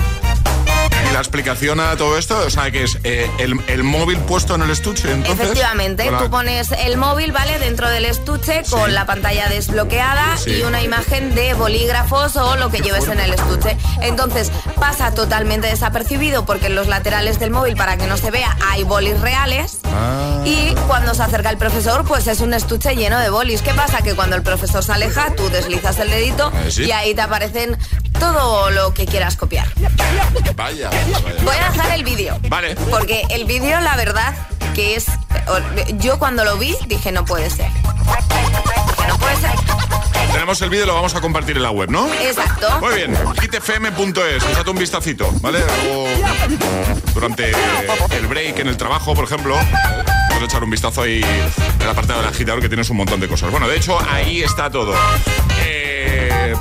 ¿Y 1.17 1.19
la 1.19 1.21
explicación 1.21 1.79
a 1.79 1.97
todo 1.97 2.15
esto? 2.15 2.37
O 2.45 2.49
sea, 2.51 2.69
que 2.69 2.83
es 2.83 2.99
eh, 3.03 3.27
el, 3.39 3.83
móvil 3.83 4.19
puesto 4.19 4.53
en 4.53 4.61
el 4.61 4.69
estuche, 4.69 5.11
entonces. 5.11 5.45
Efectivamente, 5.45 6.11
tú 6.21 6.29
pones 6.29 6.71
el 6.71 6.97
móvil, 6.97 7.31
¿vale? 7.31 7.57
Dentro 7.57 7.89
del 7.89 8.05
estuche 8.05 8.61
con 8.69 8.93
la 8.93 9.07
pantalla 9.07 9.49
desbloqueada 9.49 10.35
y 10.45 10.61
una 10.61 10.83
imagen 10.83 11.33
de 11.33 11.55
bolígrafos 11.55 12.35
o 12.35 12.55
lo 12.57 12.69
que 12.69 12.81
lleves 12.81 13.07
en 13.07 13.19
el 13.19 13.33
estuche. 13.33 13.77
Entonces, 14.01 14.51
pasa 14.79 15.11
totalmente 15.15 15.65
desapercibido 15.65 16.45
porque 16.45 16.67
en 16.67 16.75
los 16.75 16.85
laterales 16.85 17.39
del 17.39 17.49
móvil, 17.49 17.75
para 17.75 17.97
que 17.97 18.05
no 18.05 18.17
se 18.17 18.29
vea, 18.29 18.55
hay 18.67 18.83
bolis 18.83 19.19
reales. 19.19 19.79
Ah. 19.85 20.43
Y 20.45 20.75
cuando 20.87 21.15
se 21.15 21.23
acerca 21.23 21.49
el 21.49 21.57
profesor, 21.57 22.05
pues 22.05 22.27
es 22.27 22.41
un 22.41 22.53
estuche 22.53 22.95
lleno 22.95 23.17
de 23.17 23.31
bolis. 23.31 23.63
¿Qué 23.63 23.73
pasa? 23.73 24.03
Que 24.03 24.13
cuando 24.13 24.35
el 24.35 24.43
profesor 24.43 24.83
se 24.83 24.91
aleja, 24.91 25.33
tú 25.35 25.49
deslizas 25.49 25.97
el 25.97 26.11
dedito 26.11 26.51
eh, 26.53 26.85
y 26.85 26.91
ahí 26.91 27.15
te 27.15 27.21
aparecen 27.21 27.75
todo 28.19 28.69
lo 28.69 28.93
que 28.93 29.05
quieras 29.05 29.35
copiar. 29.35 29.67
Vaya, 30.55 30.89
Voy 31.43 31.55
a 31.55 31.69
dejar 31.71 31.91
el 31.91 32.03
vídeo. 32.03 32.39
Vale. 32.49 32.75
Porque 32.89 33.23
el 33.29 33.45
vídeo, 33.45 33.79
la 33.81 33.95
verdad, 33.95 34.35
que 34.73 34.95
es. 34.95 35.05
Yo 35.99 36.19
cuando 36.19 36.43
lo 36.43 36.57
vi 36.57 36.75
dije, 36.87 37.11
no 37.11 37.25
puede 37.25 37.49
ser. 37.49 37.69
no 39.07 39.17
puede 39.17 39.35
ser. 39.37 39.51
Tenemos 40.31 40.61
el 40.61 40.69
vídeo 40.69 40.85
lo 40.85 40.93
vamos 40.93 41.15
a 41.15 41.21
compartir 41.21 41.57
en 41.57 41.63
la 41.63 41.71
web, 41.71 41.89
¿no? 41.89 42.07
Exacto. 42.13 42.67
Muy 42.79 42.95
bien, 42.95 43.17
hitfm.es, 43.41 44.43
echate 44.43 44.69
un 44.69 44.77
vistacito, 44.77 45.31
¿vale? 45.41 45.59
durante 47.13 47.51
el 48.11 48.27
break 48.27 48.59
en 48.59 48.67
el 48.67 48.77
trabajo, 48.77 49.15
por 49.15 49.23
ejemplo, 49.23 49.57
puedes 50.29 50.43
echar 50.43 50.63
un 50.63 50.69
vistazo 50.69 51.01
ahí 51.01 51.23
en 51.23 51.87
la 51.87 51.93
parte 51.93 52.13
del 52.13 52.25
agitador 52.25 52.61
que 52.61 52.67
tienes 52.67 52.89
un 52.89 52.97
montón 52.97 53.19
de 53.19 53.27
cosas. 53.27 53.49
Bueno, 53.49 53.67
de 53.67 53.77
hecho, 53.77 53.97
ahí 54.09 54.43
está 54.43 54.69
todo. 54.69 54.93
Eh 55.63 56.53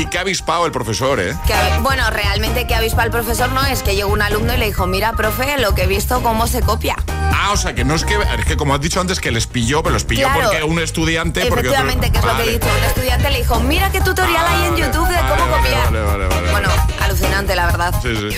y 0.00 0.06
qué 0.06 0.18
avispado 0.18 0.64
el 0.64 0.72
profesor, 0.72 1.20
¿eh? 1.20 1.36
bueno, 1.82 2.08
realmente 2.10 2.66
qué 2.66 2.74
avispado 2.74 3.04
el 3.06 3.10
profesor 3.10 3.52
no 3.52 3.64
es 3.66 3.82
que 3.82 3.94
llegó 3.94 4.10
un 4.10 4.22
alumno 4.22 4.54
y 4.54 4.56
le 4.56 4.66
dijo, 4.66 4.86
mira, 4.86 5.12
profe, 5.12 5.58
lo 5.58 5.74
que 5.74 5.82
he 5.82 5.86
visto, 5.86 6.22
cómo 6.22 6.46
se 6.46 6.62
copia. 6.62 6.96
Ah, 7.08 7.50
o 7.52 7.56
sea, 7.56 7.74
que 7.74 7.84
no 7.84 7.94
es 7.94 8.04
que, 8.04 8.14
es 8.14 8.44
que 8.46 8.56
como 8.56 8.74
has 8.74 8.80
dicho 8.80 9.00
antes, 9.00 9.20
que 9.20 9.30
les 9.30 9.46
pilló, 9.46 9.82
pero 9.82 9.92
los 9.92 10.04
pilló 10.04 10.28
porque 10.32 10.62
un 10.62 10.78
estudiante... 10.78 11.46
Efectivamente, 11.46 12.10
que 12.10 12.18
es 12.18 12.24
lo 12.24 12.36
que 12.36 12.42
he 12.42 12.52
dicho. 12.52 12.66
Un 12.78 12.84
estudiante 12.84 13.30
le 13.30 13.38
dijo, 13.38 13.60
mira 13.60 13.90
qué 13.90 14.00
tutorial 14.00 14.46
hay 14.46 14.68
en 14.68 14.76
YouTube 14.76 15.08
de 15.08 15.18
cómo 15.18 15.56
copiar. 15.56 15.84
Vale, 15.84 16.00
vale, 16.00 16.26
vale, 16.28 16.50
bueno, 16.50 16.68
alucinante, 17.02 17.54
la 17.54 17.66
verdad. 17.66 17.94
Sí, 18.02 18.14
sí. 18.16 18.36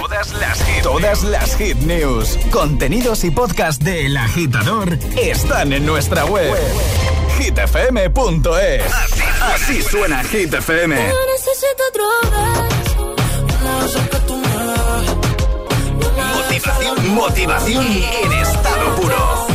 Todas 0.00 0.32
las 0.32 0.64
hit, 0.64 0.82
todas 0.82 1.22
las 1.22 1.56
hit 1.56 1.76
news, 1.78 2.38
contenidos 2.50 3.22
y 3.22 3.30
podcast 3.30 3.82
de 3.82 4.06
El 4.06 4.16
Agitador 4.16 4.98
están 5.16 5.72
en 5.72 5.86
nuestra 5.86 6.24
web 6.24 6.52
hitfm.es. 7.38 8.82
Así, 8.92 9.22
así 9.42 9.82
suena 9.82 10.22
Hit 10.24 10.54
FM. 10.54 10.96
Motivación, 16.34 17.14
motivación 17.14 17.86
en 17.86 18.32
estado 18.32 18.96
puro. 18.96 19.46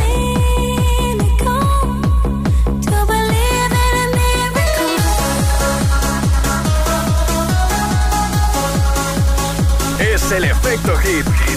Es 9.99 10.31
el 10.31 10.43
efecto 10.45 10.97
hit. 10.97 11.48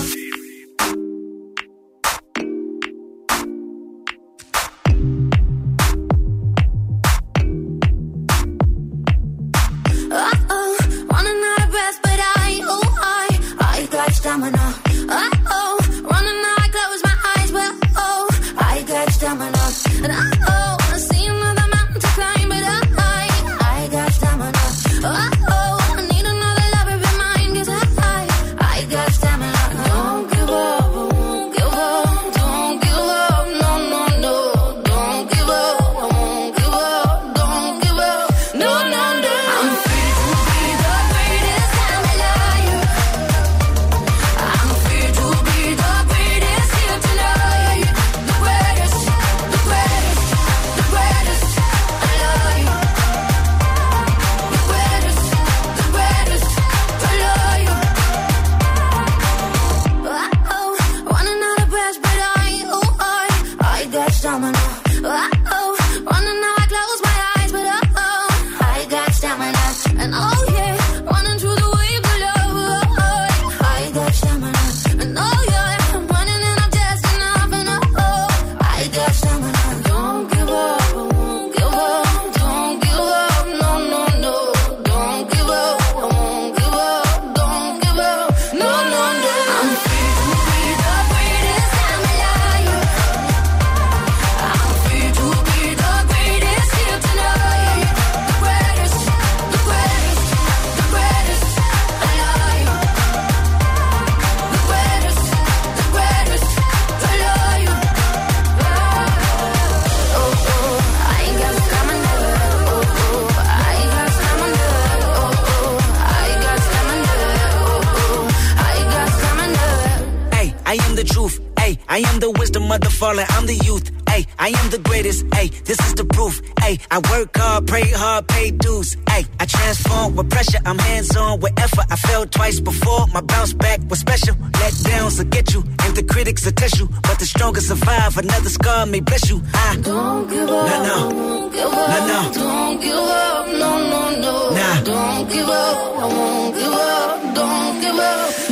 the 121.02 121.14
truth. 121.14 121.40
Hey, 121.58 121.78
I 121.88 121.98
am 121.98 122.20
the 122.20 122.30
wisdom 122.30 122.70
of 122.70 122.80
the 122.80 122.90
fallen. 122.90 123.26
I'm 123.30 123.46
the 123.46 123.54
youth. 123.54 123.90
Hey, 124.08 124.26
I 124.38 124.48
am 124.48 124.70
the 124.70 124.78
greatest. 124.78 125.24
Hey, 125.34 125.48
this 125.48 125.78
is 125.86 125.94
the 125.94 126.04
proof. 126.04 126.40
Hey, 126.60 126.78
I 126.90 126.98
work 127.10 127.36
hard, 127.36 127.66
pray 127.66 127.88
hard, 127.90 128.28
pay 128.28 128.50
dues. 128.50 128.96
Hey, 129.08 129.24
I 129.40 129.46
transform 129.46 130.16
with 130.16 130.30
pressure. 130.30 130.60
I'm 130.64 130.78
hands 130.78 131.16
on 131.16 131.40
with 131.40 131.54
effort. 131.58 131.86
I 131.90 131.96
fell 131.96 132.26
twice 132.26 132.60
before. 132.60 133.06
My 133.08 133.20
bounce 133.20 133.52
back 133.52 133.80
was 133.88 134.00
special. 134.00 134.36
Let 134.60 134.74
downs 134.84 135.18
will 135.18 135.30
get 135.36 135.52
you, 135.54 135.62
and 135.84 135.96
the 135.96 136.02
critics 136.04 136.44
will 136.44 136.52
test 136.52 136.78
you. 136.78 136.88
But 137.02 137.18
the 137.18 137.26
strongest 137.26 137.68
survive. 137.68 138.16
Another 138.18 138.50
scar 138.50 138.86
may 138.86 139.00
bless 139.00 139.30
you. 139.30 139.42
I 139.54 139.76
don't 139.82 140.28
give 140.28 140.48
up. 140.48 140.66
No, 140.68 140.78
no. 140.90 140.98
Don't 141.10 141.52
give 141.52 141.72
up. 141.72 141.88
No, 141.92 142.06
no. 142.06 142.32
Don't 142.32 142.80
give 142.80 143.06
up. 143.22 143.46
No, 143.62 143.70
no, 143.92 144.02
no. 144.24 144.34
Nah. 144.58 144.82
Don't 144.82 145.30
give 145.30 145.48
up. 145.48 145.76
I 146.02 146.06
won't 146.16 146.54
give 146.54 146.72
up. 146.72 147.34
Don't 147.34 147.80
give 147.80 147.98
up. 147.98 148.51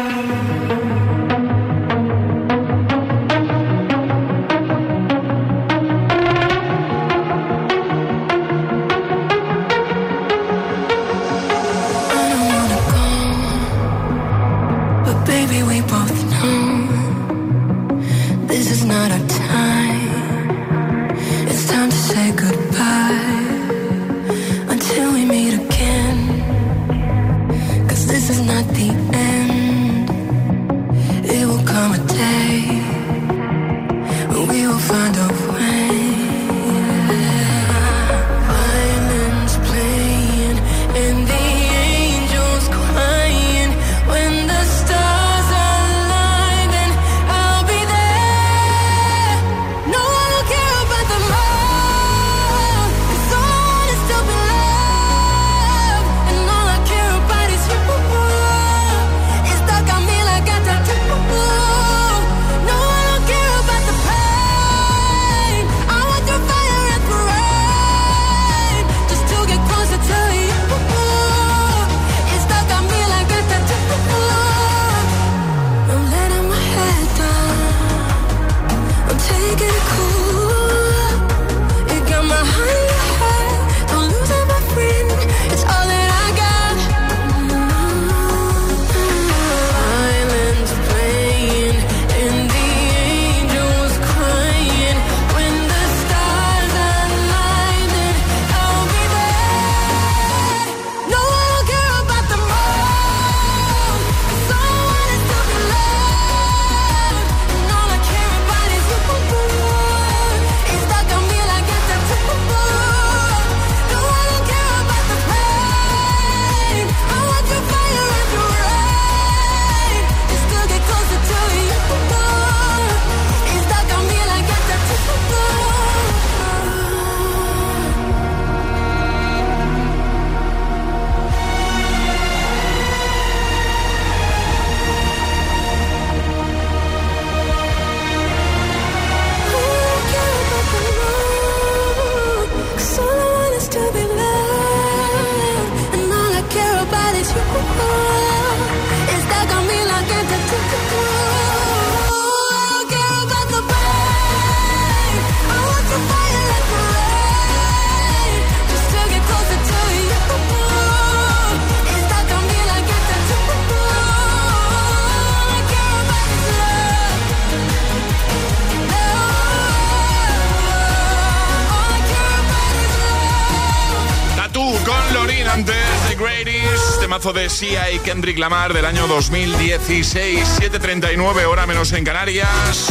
temazo 177.21 177.33
de 177.33 177.49
Sia 177.49 177.91
y 177.91 177.99
Kendrick 177.99 178.39
Lamar 178.39 178.73
del 178.73 178.83
año 178.83 179.05
2016, 179.05 180.57
7:39 180.59 181.45
hora 181.45 181.67
menos 181.67 181.91
en 181.93 182.03
Canarias. 182.03 182.87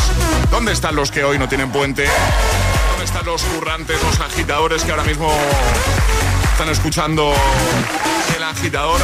¿Dónde 0.53 0.73
están 0.73 0.95
los 0.95 1.11
que 1.11 1.25
hoy 1.25 1.37
no 1.37 1.49
tienen 1.49 1.73
puente? 1.73 2.05
¿Dónde 2.91 3.05
están 3.05 3.27
los 3.27 3.43
currantes, 3.43 4.01
los 4.03 4.21
agitadores 4.21 4.85
que 4.85 4.93
ahora 4.93 5.03
mismo 5.03 5.33
están 6.53 6.69
escuchando 6.69 7.33
el 8.37 8.43
agitador? 8.45 9.01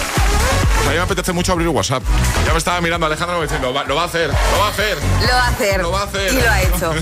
Pues 0.76 0.86
a 0.86 0.90
mí 0.90 0.96
me 0.96 1.02
apetece 1.02 1.32
mucho 1.32 1.52
abrir 1.52 1.68
WhatsApp. 1.68 2.04
Ya 2.44 2.52
me 2.52 2.58
estaba 2.58 2.80
mirando 2.80 3.06
Alejandro 3.06 3.42
diciendo, 3.42 3.72
lo 3.86 3.96
va 3.96 4.02
a 4.02 4.06
hacer, 4.06 4.28
lo 4.28 4.58
va 4.60 4.66
a 4.66 4.70
hacer. 4.70 4.98
Lo 5.22 5.34
va 5.34 5.44
a 5.44 5.48
hacer. 5.48 5.82
Lo 5.82 5.90
va 5.90 6.00
a 6.00 6.04
hacer. 6.04 6.32
Y 6.32 6.40
lo 6.40 6.50
ha 6.50 6.62
hecho. 6.62 6.94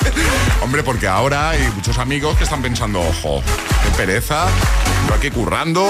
Hombre, 0.62 0.82
porque 0.82 1.08
ahora 1.08 1.50
hay 1.50 1.62
muchos 1.74 1.96
amigos 1.96 2.36
que 2.36 2.44
están 2.44 2.60
pensando, 2.60 3.00
ojo, 3.00 3.42
qué 3.82 3.90
pereza, 3.96 4.46
aquí 5.12 5.30
currando, 5.30 5.86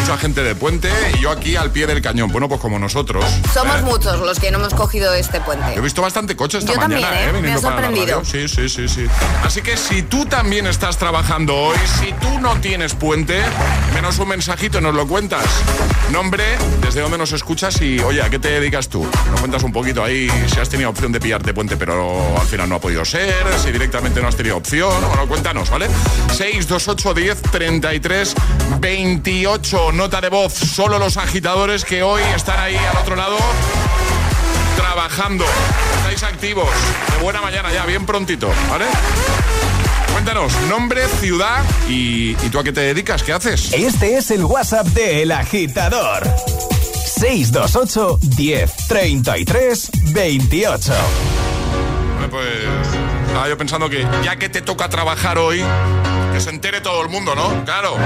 mucha 0.00 0.18
gente 0.18 0.42
de 0.42 0.54
puente 0.54 0.90
y 1.14 1.22
yo 1.22 1.30
aquí 1.30 1.56
al 1.56 1.70
pie 1.70 1.86
del 1.86 2.02
cañón. 2.02 2.30
Bueno, 2.30 2.48
pues 2.48 2.60
como 2.60 2.78
nosotros. 2.78 3.24
Somos 3.52 3.80
¿eh? 3.80 3.82
muchos 3.82 4.20
los 4.20 4.38
que 4.38 4.50
no 4.50 4.58
hemos 4.58 4.74
cogido 4.74 5.14
este 5.14 5.40
puente. 5.40 5.74
He 5.74 5.80
visto 5.80 6.02
bastante 6.02 6.36
coche 6.36 6.58
esta 6.58 6.72
Yo 6.72 6.80
mañana, 6.80 7.02
también, 7.02 7.28
¿eh? 7.28 7.32
Me 7.32 7.38
Viniendo 7.40 7.68
ha 7.68 7.72
sorprendido. 7.72 8.24
Sí, 8.24 8.48
sí, 8.48 8.68
sí, 8.68 8.88
sí. 8.88 9.06
Así 9.44 9.62
que 9.62 9.76
si 9.76 10.02
tú 10.02 10.26
también 10.26 10.66
estás 10.66 10.96
trabajando 10.98 11.56
hoy, 11.56 11.78
si 12.00 12.12
tú 12.14 12.40
no 12.40 12.60
tienes 12.60 12.94
puente, 12.94 13.40
menos 13.94 14.18
un 14.18 14.28
mensajito 14.28 14.78
y 14.78 14.82
nos 14.82 14.94
lo 14.94 15.06
cuentas. 15.06 15.44
Nombre, 16.10 16.44
desde 16.80 17.00
dónde 17.00 17.18
nos 17.18 17.32
escuchas 17.32 17.80
y, 17.80 18.00
oye, 18.00 18.22
¿a 18.22 18.30
qué 18.30 18.38
te 18.38 18.48
dedicas 18.48 18.88
tú? 18.88 19.08
Nos 19.30 19.40
cuentas 19.40 19.62
un 19.62 19.72
poquito 19.72 20.02
ahí 20.02 20.28
si 20.52 20.58
has 20.58 20.68
tenido 20.68 20.90
opción 20.90 21.12
de 21.12 21.20
pillarte 21.20 21.54
puente, 21.54 21.76
pero 21.76 22.36
al 22.38 22.46
final 22.46 22.68
no 22.68 22.76
ha 22.76 22.80
podido 22.80 23.04
ser, 23.04 23.46
si 23.62 23.70
directamente 23.70 24.20
no 24.20 24.28
has 24.28 24.36
tenido 24.36 24.56
opción. 24.56 24.92
Bueno, 25.08 25.26
cuéntanos, 25.28 25.70
¿vale? 25.70 25.88
628 26.32 27.14
10 27.14 27.42
33 27.42 28.29
28. 28.80 29.92
Nota 29.92 30.20
de 30.20 30.28
voz, 30.28 30.52
solo 30.52 30.98
los 30.98 31.16
agitadores 31.16 31.84
que 31.84 32.02
hoy 32.02 32.22
están 32.34 32.58
ahí 32.60 32.76
al 32.76 32.96
otro 32.98 33.16
lado 33.16 33.36
trabajando. 34.76 35.44
Estáis 35.98 36.22
activos. 36.22 36.68
De 37.16 37.22
buena 37.22 37.40
mañana 37.40 37.72
ya, 37.72 37.84
bien 37.86 38.06
prontito, 38.06 38.50
¿vale? 38.68 38.86
Cuéntanos, 40.12 40.52
nombre, 40.68 41.06
ciudad 41.20 41.62
y, 41.88 42.30
y 42.44 42.48
tú 42.50 42.58
a 42.58 42.64
qué 42.64 42.72
te 42.72 42.80
dedicas, 42.80 43.22
¿qué 43.22 43.32
haces? 43.32 43.72
Este 43.72 44.16
es 44.16 44.30
el 44.30 44.44
WhatsApp 44.44 44.86
de 44.88 45.22
El 45.22 45.32
Agitador. 45.32 46.24
628 47.04 48.18
10 48.36 48.72
33 48.88 49.90
28. 50.12 50.92
Bueno, 52.16 52.30
Pues 52.30 52.99
estaba 53.30 53.48
yo 53.48 53.56
pensando 53.56 53.88
que 53.88 54.04
ya 54.24 54.34
que 54.36 54.48
te 54.48 54.60
toca 54.60 54.88
trabajar 54.88 55.38
hoy, 55.38 55.62
que 56.32 56.40
se 56.40 56.50
entere 56.50 56.80
todo 56.80 57.00
el 57.02 57.08
mundo, 57.08 57.36
¿no? 57.36 57.64
Claro. 57.64 57.96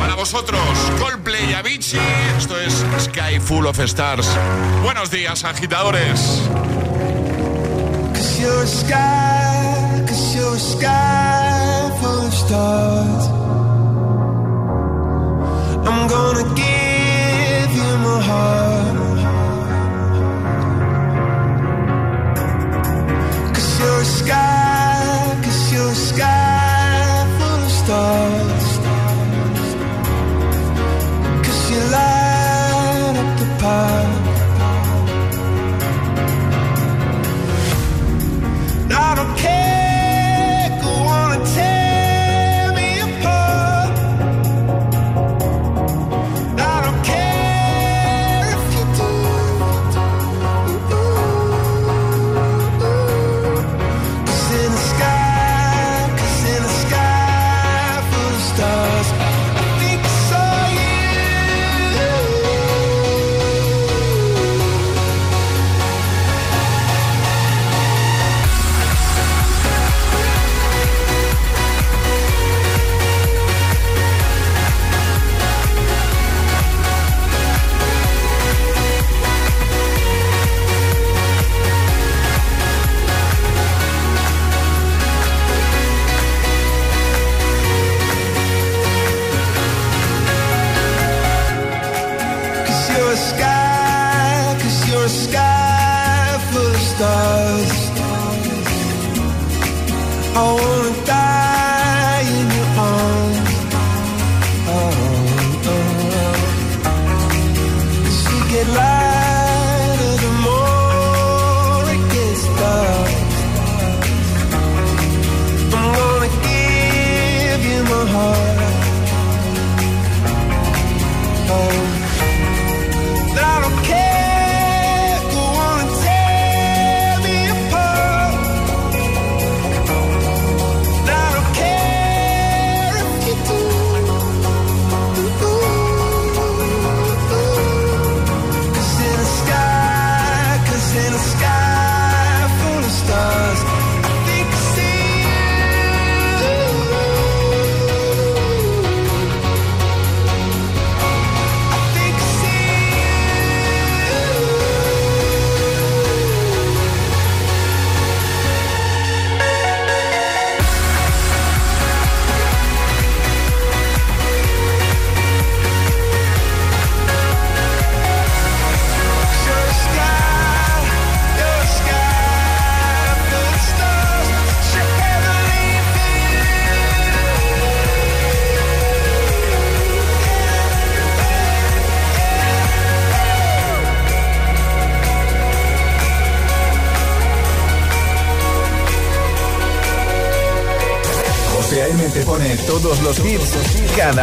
Para 0.00 0.16
vosotros, 0.16 0.60
Coldplay 0.98 1.50
y 1.50 1.54
Avicii, 1.54 2.00
esto 2.36 2.58
es 2.60 2.84
Sky 2.98 3.38
Full 3.38 3.66
of 3.66 3.78
Stars. 3.78 4.28
Buenos 4.82 5.12
días, 5.12 5.44
agitadores. 5.44 6.42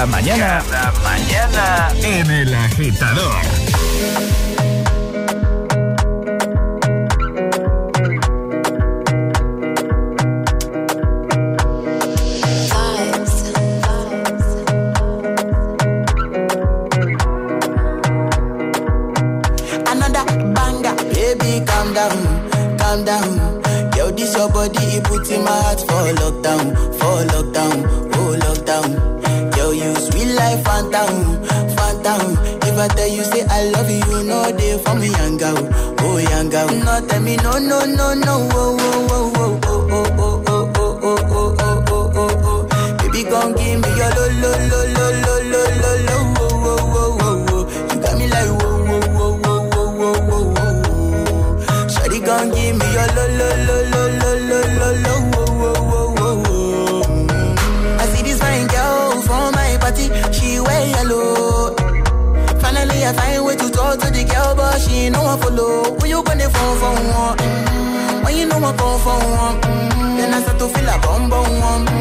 Mañana 0.05 0.63
When 68.23 68.35
you? 68.37 68.45
Mm. 68.45 68.49
Know 68.49 68.67
I 68.67 68.75
come 68.77 68.99
for 68.99 69.19
one? 69.19 69.61
Mm. 69.61 70.17
Then 70.17 70.33
I 70.33 70.41
start 70.41 70.59
to 70.59 70.67
feel 70.67 70.89
a 70.89 70.99
bum 70.99 71.29
bum 71.29 71.59
one. 71.59 72.00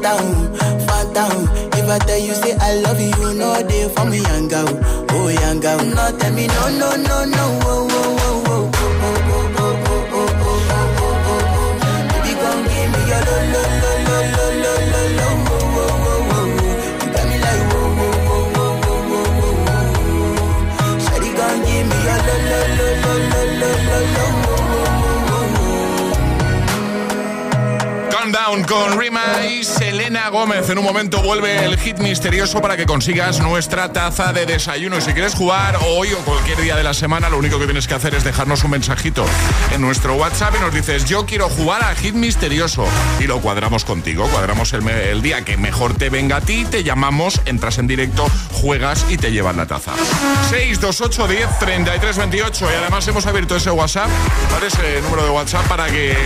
down, 0.00 0.56
fall 0.86 1.12
down. 1.12 1.48
If 1.78 1.88
I 1.88 1.98
tell 1.98 2.18
you 2.18 2.34
say 2.34 2.56
I 2.60 2.74
love 2.80 3.00
you, 3.00 3.08
you 3.20 3.34
know 3.34 3.62
they 3.62 3.88
for 3.94 4.04
me 4.06 4.18
young 4.22 4.48
girl, 4.48 4.68
oh 5.10 5.28
young 5.28 5.60
girl. 5.60 5.78
No 5.84 6.18
tell 6.18 6.32
me 6.34 6.46
no 6.46 6.68
no 6.78 6.96
no 6.96 7.24
no, 7.24 7.58
oh 7.64 7.88
oh 7.90 8.16
oh 8.16 8.44
oh. 8.46 8.70
Countdown 28.10 28.64
con 28.64 28.98
Remize. 28.98 29.79
Gómez. 30.30 30.68
En 30.70 30.78
un 30.78 30.84
momento 30.84 31.22
vuelve 31.22 31.64
el 31.64 31.76
hit 31.78 31.98
misterioso 31.98 32.60
para 32.60 32.76
que 32.76 32.86
consigas 32.86 33.40
nuestra 33.40 33.92
taza 33.92 34.32
de 34.32 34.46
desayuno. 34.46 34.98
Y 34.98 35.00
si 35.00 35.12
quieres 35.12 35.34
jugar 35.34 35.78
hoy 35.86 36.12
o 36.12 36.18
cualquier 36.18 36.60
día 36.60 36.76
de 36.76 36.82
la 36.82 36.94
semana, 36.94 37.28
lo 37.28 37.38
único 37.38 37.58
que 37.58 37.64
tienes 37.64 37.86
que 37.88 37.94
hacer 37.94 38.14
es 38.14 38.24
dejarnos 38.24 38.64
un 38.64 38.70
mensajito 38.70 39.24
en 39.72 39.80
nuestro 39.80 40.14
WhatsApp 40.14 40.54
y 40.56 40.60
nos 40.60 40.72
dices, 40.72 41.04
yo 41.04 41.26
quiero 41.26 41.48
jugar 41.48 41.82
al 41.84 41.96
hit 41.96 42.14
misterioso. 42.14 42.86
Y 43.18 43.24
lo 43.24 43.40
cuadramos 43.40 43.84
contigo, 43.84 44.28
cuadramos 44.28 44.72
el, 44.72 45.22
día 45.22 45.44
que 45.44 45.56
mejor 45.56 45.94
te 45.94 46.10
venga 46.10 46.36
a 46.36 46.40
ti, 46.40 46.64
te 46.64 46.84
llamamos, 46.84 47.40
entras 47.44 47.78
en 47.78 47.86
directo, 47.86 48.26
juegas 48.52 49.06
y 49.08 49.16
te 49.16 49.32
llevas 49.32 49.56
la 49.56 49.66
taza. 49.66 49.92
628 50.50 51.28
10 51.28 51.58
33 51.58 52.16
28. 52.16 52.70
Y 52.70 52.74
además 52.74 53.06
hemos 53.08 53.26
abierto 53.26 53.56
ese 53.56 53.70
WhatsApp, 53.70 54.08
ese 54.64 55.02
número 55.02 55.24
de 55.24 55.30
WhatsApp 55.30 55.66
para 55.66 55.86
que 55.86 56.16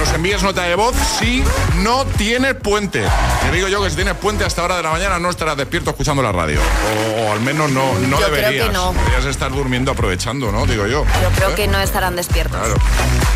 nos 0.00 0.12
envíes 0.14 0.42
nota 0.42 0.62
de 0.62 0.74
voz 0.74 0.96
si 1.18 1.44
no 1.82 2.06
tienes 2.16 2.54
puente. 2.54 3.02
Te 3.42 3.54
digo 3.54 3.68
yo 3.68 3.82
que 3.82 3.90
si 3.90 3.96
tienes 3.96 4.14
puente 4.14 4.44
hasta 4.44 4.64
hora 4.64 4.78
de 4.78 4.82
la 4.82 4.90
mañana 4.90 5.18
no 5.18 5.28
estarás 5.28 5.58
despierto 5.58 5.90
escuchando 5.90 6.22
la 6.22 6.32
radio. 6.32 6.58
O, 6.58 7.20
o 7.28 7.32
al 7.32 7.40
menos 7.40 7.70
no, 7.70 7.92
no 7.98 8.18
Yo 8.18 8.26
creo 8.26 8.30
que 8.30 8.40
deberías. 8.40 8.72
no. 8.72 8.92
Deberías 8.94 9.26
estar 9.26 9.50
durmiendo 9.52 9.90
aprovechando, 9.92 10.50
¿no? 10.50 10.64
Digo 10.64 10.86
yo. 10.86 11.04
Yo 11.22 11.28
creo 11.36 11.50
¿Eh? 11.50 11.54
que 11.54 11.68
no 11.68 11.78
estarán 11.80 12.16
despiertos. 12.16 12.58
Claro. 12.58 12.76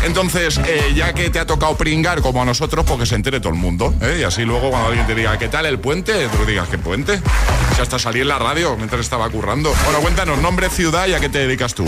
Entonces, 0.05 0.59
eh, 0.65 0.93
ya 0.95 1.13
que 1.13 1.29
te 1.29 1.39
ha 1.39 1.45
tocado 1.45 1.77
pringar 1.77 2.21
como 2.21 2.41
a 2.41 2.45
nosotros, 2.45 2.83
pues 2.85 2.99
que 2.99 3.05
se 3.05 3.15
entere 3.15 3.39
todo 3.39 3.53
el 3.53 3.59
mundo. 3.59 3.93
¿eh? 4.01 4.17
Y 4.21 4.23
así 4.23 4.41
luego 4.43 4.71
cuando 4.71 4.87
alguien 4.89 5.05
te 5.05 5.13
diga, 5.13 5.37
¿qué 5.37 5.47
tal 5.47 5.67
el 5.67 5.79
puente? 5.79 6.27
Tú 6.29 6.45
digas, 6.45 6.67
¿qué 6.69 6.79
puente? 6.79 7.21
Si 7.75 7.81
hasta 7.81 7.99
salí 7.99 8.21
en 8.21 8.27
la 8.27 8.39
radio 8.39 8.75
mientras 8.75 9.01
estaba 9.01 9.29
currando. 9.29 9.71
Bueno, 9.83 9.99
cuéntanos, 9.99 10.39
nombre, 10.39 10.69
ciudad 10.71 11.05
y 11.07 11.13
a 11.13 11.19
qué 11.19 11.29
te 11.29 11.39
dedicas 11.39 11.75
tú. 11.75 11.85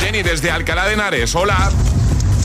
Jenny, 0.00 0.22
desde 0.22 0.50
Alcalá 0.50 0.86
de 0.86 0.94
Henares. 0.94 1.34
Hola. 1.36 1.70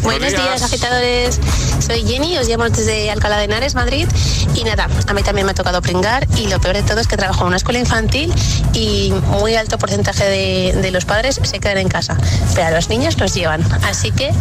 Buenos 0.05 0.33
días, 0.33 0.61
agitadores. 0.61 1.39
Soy 1.79 2.05
Jenny, 2.05 2.37
os 2.37 2.47
llamo 2.47 2.69
desde 2.69 3.09
Alcalá 3.09 3.37
de 3.37 3.45
Henares, 3.45 3.73
Madrid. 3.73 4.07
Y 4.53 4.63
nada, 4.63 4.87
a 5.07 5.13
mí 5.13 5.23
también 5.23 5.47
me 5.47 5.51
ha 5.51 5.55
tocado 5.55 5.81
pringar 5.81 6.27
y 6.37 6.47
lo 6.47 6.61
peor 6.61 6.75
de 6.75 6.83
todo 6.83 6.99
es 6.99 7.07
que 7.07 7.17
trabajo 7.17 7.41
en 7.41 7.47
una 7.47 7.57
escuela 7.57 7.79
infantil 7.79 8.31
y 8.73 9.11
muy 9.29 9.55
alto 9.55 9.79
porcentaje 9.79 10.23
de, 10.23 10.79
de 10.79 10.91
los 10.91 11.05
padres 11.05 11.41
se 11.43 11.59
quedan 11.59 11.79
en 11.79 11.89
casa, 11.89 12.17
pero 12.53 12.67
a 12.67 12.71
los 12.71 12.87
niños 12.87 13.17
los 13.17 13.33
llevan. 13.33 13.63
Así 13.83 14.11
que 14.11 14.31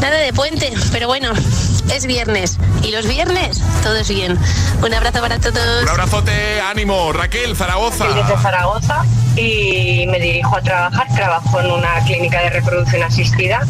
nada 0.00 0.16
de 0.16 0.32
puente, 0.32 0.72
pero 0.90 1.06
bueno, 1.06 1.32
es 1.94 2.06
viernes 2.06 2.56
y 2.82 2.90
los 2.90 3.06
viernes 3.06 3.60
todo 3.82 3.96
es 3.96 4.08
bien. 4.08 4.38
Un 4.82 4.94
abrazo 4.94 5.20
para 5.20 5.38
todos. 5.38 5.82
Un 5.82 5.88
abrazote, 5.88 6.60
ánimo. 6.62 7.12
Raquel, 7.12 7.54
Zaragoza. 7.54 8.06
Soy 8.06 8.14
desde 8.14 8.38
Zaragoza 8.38 9.04
y 9.36 10.06
me 10.08 10.18
dirijo 10.18 10.56
a 10.56 10.62
trabajar. 10.62 11.06
Trabajo 11.14 11.60
en 11.60 11.72
una 11.72 12.02
clínica 12.04 12.40
de 12.40 12.50
reproducción 12.50 13.02
asistida 13.02 13.66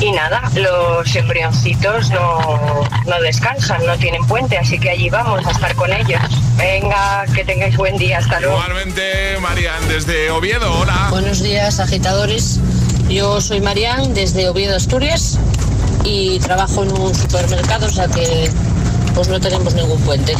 y 0.00 0.12
nada, 0.12 0.42
los 0.54 1.14
embrioncitos 1.14 2.10
no, 2.10 2.84
no 3.06 3.20
descansan, 3.20 3.84
no 3.86 3.96
tienen 3.96 4.26
puente, 4.26 4.58
así 4.58 4.78
que 4.78 4.90
allí 4.90 5.10
vamos 5.10 5.46
a 5.46 5.50
estar 5.50 5.74
con 5.74 5.92
ellos. 5.92 6.20
Venga, 6.56 7.24
que 7.34 7.44
tengáis 7.44 7.76
buen 7.76 7.96
día, 7.96 8.18
hasta 8.18 8.40
luego. 8.40 8.56
Igualmente, 8.56 9.38
Marian, 9.40 9.88
desde 9.88 10.30
Oviedo. 10.30 10.72
Hola. 10.80 11.08
Buenos 11.10 11.42
días, 11.42 11.80
agitadores. 11.80 12.60
Yo 13.08 13.40
soy 13.40 13.60
Marián 13.60 14.14
desde 14.14 14.48
Oviedo, 14.48 14.76
Asturias 14.76 15.38
y 16.04 16.38
trabajo 16.40 16.82
en 16.82 16.92
un 16.92 17.14
supermercado, 17.14 17.86
o 17.86 17.90
sea 17.90 18.08
que 18.08 18.50
pues 19.14 19.28
no 19.28 19.40
tenemos 19.40 19.74
ningún 19.74 20.00
puente. 20.00 20.34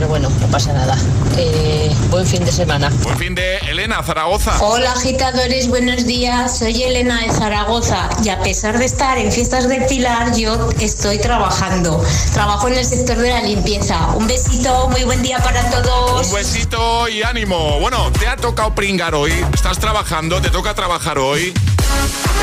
Pero 0.00 0.08
bueno, 0.08 0.30
no 0.40 0.46
pasa 0.46 0.72
nada. 0.72 0.96
Eh, 1.36 1.94
buen 2.08 2.26
fin 2.26 2.42
de 2.42 2.50
semana. 2.50 2.90
Buen 3.02 3.18
fin 3.18 3.34
de 3.34 3.58
Elena, 3.68 4.02
Zaragoza. 4.02 4.56
Hola 4.62 4.92
agitadores, 4.92 5.68
buenos 5.68 6.06
días. 6.06 6.56
Soy 6.56 6.84
Elena 6.84 7.20
de 7.20 7.30
Zaragoza 7.30 8.08
y 8.24 8.30
a 8.30 8.40
pesar 8.40 8.78
de 8.78 8.86
estar 8.86 9.18
en 9.18 9.30
fiestas 9.30 9.68
de 9.68 9.82
Pilar, 9.82 10.34
yo 10.34 10.70
estoy 10.80 11.18
trabajando. 11.18 12.02
Trabajo 12.32 12.68
en 12.68 12.78
el 12.78 12.84
sector 12.86 13.18
de 13.18 13.28
la 13.28 13.42
limpieza. 13.42 14.14
Un 14.14 14.26
besito, 14.26 14.88
muy 14.88 15.04
buen 15.04 15.20
día 15.20 15.38
para 15.40 15.68
todos. 15.68 16.28
Un 16.28 16.34
besito 16.34 17.06
y 17.06 17.22
ánimo. 17.22 17.78
Bueno, 17.80 18.10
te 18.12 18.26
ha 18.26 18.36
tocado 18.36 18.74
pringar 18.74 19.14
hoy. 19.14 19.34
Estás 19.52 19.78
trabajando, 19.78 20.40
te 20.40 20.48
toca 20.48 20.72
trabajar 20.72 21.18
hoy. 21.18 21.52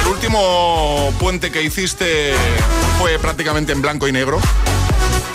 El 0.01 0.07
último 0.11 1.11
puente 1.19 1.49
que 1.49 1.63
hiciste 1.63 2.35
fue 2.99 3.17
prácticamente 3.17 3.71
en 3.71 3.81
blanco 3.81 4.07
y 4.07 4.11
negro. 4.11 4.39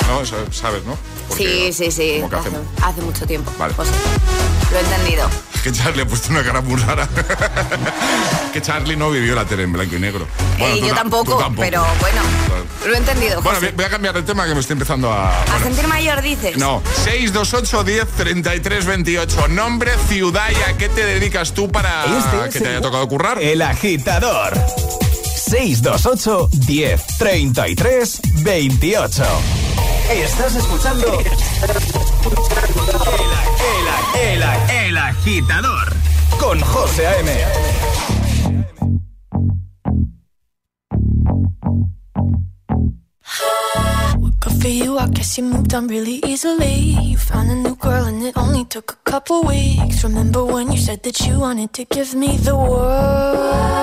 ¿no? 0.07 0.25
¿Sabes, 0.53 0.85
no? 0.85 0.97
Sí, 1.37 1.73
sí, 1.73 1.91
sí. 1.91 2.23
Hace, 2.31 2.51
hace, 2.83 3.01
mucho 3.03 3.27
tiempo. 3.27 3.53
Vale. 3.59 3.75
Pues, 3.75 3.89
lo 4.71 4.79
he 4.79 4.81
entendido. 4.81 5.29
Es 5.55 5.63
que 5.63 5.73
Charlie 5.73 6.03
ha 6.03 6.07
puesto 6.07 6.31
una 6.31 6.43
cara 6.43 6.61
muy 6.61 6.81
rara. 6.81 7.09
que 8.53 8.63
Charlie 8.63 8.97
no 8.97 9.11
vivió 9.11 9.35
la 9.35 9.45
tele 9.45 9.65
en 9.65 9.73
blanco 9.73 9.97
y 9.97 10.01
negro. 10.01 10.27
Bueno, 10.59 10.77
y 10.77 10.81
yo 10.81 10.95
tampoco, 10.95 11.53
pero 11.57 11.85
bueno, 12.01 12.23
lo 12.87 12.95
he 12.95 12.99
entendido. 12.99 13.43
Bueno, 13.43 13.61
voy 13.75 13.85
a 13.85 13.91
cambiar 13.91 14.17
el 14.17 14.25
tema 14.25 14.47
que 14.47 14.55
me 14.55 14.61
estoy 14.61 14.75
empezando 14.75 15.13
a... 15.13 15.43
¿A 15.43 15.63
sentir 15.63 15.87
mayor 15.87 16.23
dices? 16.23 16.57
No, 16.57 16.83
628 17.05 17.85
10 17.85 18.09
33 18.09 18.87
28. 18.87 19.49
Nombre, 19.49 19.93
ciudad 20.09 20.49
y 20.51 20.71
a 20.71 20.77
qué 20.77 20.89
te 20.89 21.05
dedicas 21.05 21.53
tú 21.53 21.71
para 21.71 22.05
este 22.05 22.59
que 22.59 22.65
te 22.65 22.71
haya 22.71 22.81
tocado 22.81 23.07
currar. 23.09 23.43
El 23.43 23.63
agitador. 23.63 24.55
628 25.37 26.49
10 26.67 27.07
33 27.19 28.21
28. 28.43 29.62
Estás 30.11 30.57
escuchando 30.57 31.07
el, 34.15 34.21
el, 34.21 34.43
el, 34.87 34.99
agitador 34.99 35.95
con 36.39 36.61
José 36.61 37.07
A.M. 37.07 37.33
For 44.63 44.69
you, 44.69 44.97
I 44.97 45.09
guess 45.09 45.39
you 45.39 45.43
moved 45.43 45.75
on 45.75 45.89
really 45.89 46.21
easily. 46.25 46.95
You 47.03 47.17
found 47.17 47.51
a 47.51 47.57
new 47.57 47.75
girl 47.75 48.05
and 48.05 48.23
it 48.23 48.37
only 48.37 48.65
took 48.65 48.93
a 48.93 49.11
couple 49.11 49.43
weeks. 49.43 50.05
Remember 50.05 50.45
when 50.45 50.71
you 50.71 50.79
said 50.79 51.03
that 51.03 51.19
you 51.27 51.41
wanted 51.41 51.73
to 51.73 51.85
give 51.87 52.15
me 52.15 52.37
the 52.37 52.55
world? 52.55 53.83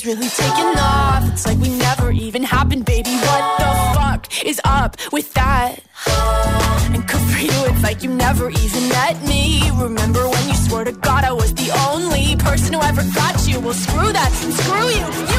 Career's 0.00 0.18
really 0.18 0.28
taking 0.28 0.78
off. 0.78 1.28
It's 1.32 1.46
like 1.46 1.58
we 1.58 1.70
never 1.70 2.10
even 2.10 2.42
happened, 2.42 2.84
baby. 2.84 3.10
What 3.10 3.58
the 3.58 3.98
fuck 3.98 4.44
is 4.44 4.60
up 4.64 4.96
with 5.12 5.32
that? 5.34 5.80
And 6.92 7.06
good 7.06 7.20
for 7.20 7.38
you, 7.38 7.72
it's 7.72 7.82
like 7.82 8.02
you 8.02 8.10
never 8.10 8.50
even 8.50 8.88
met 8.88 9.22
me. 9.26 9.70
Remember 9.72 10.28
when 10.28 10.48
you 10.48 10.54
swore 10.54 10.84
to 10.84 10.92
God 10.92 11.24
I 11.24 11.32
was 11.32 11.54
the 11.54 11.70
only 11.90 12.36
person 12.36 12.74
who 12.74 12.80
ever 12.80 13.02
got 13.14 13.46
you? 13.48 13.60
Well, 13.60 13.74
screw 13.74 14.12
that 14.12 14.32
screw 14.32 14.88
you. 14.88 15.29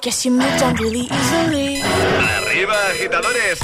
Guess 0.00 0.24
you 0.24 0.30
moved 0.30 0.62
on 0.62 0.74
really 0.76 1.08
easily. 1.10 1.82
Arriba, 1.82 2.74
agitadores. 2.90 3.58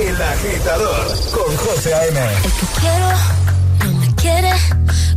El 0.00 0.22
agitador 0.22 1.06
con 1.32 1.56
José 1.56 1.94
A.M. 1.94 2.20
El 2.44 2.52
que 2.52 2.66
quiero 2.80 3.08
no 3.84 3.92
me 4.00 4.14
quiere 4.14 4.52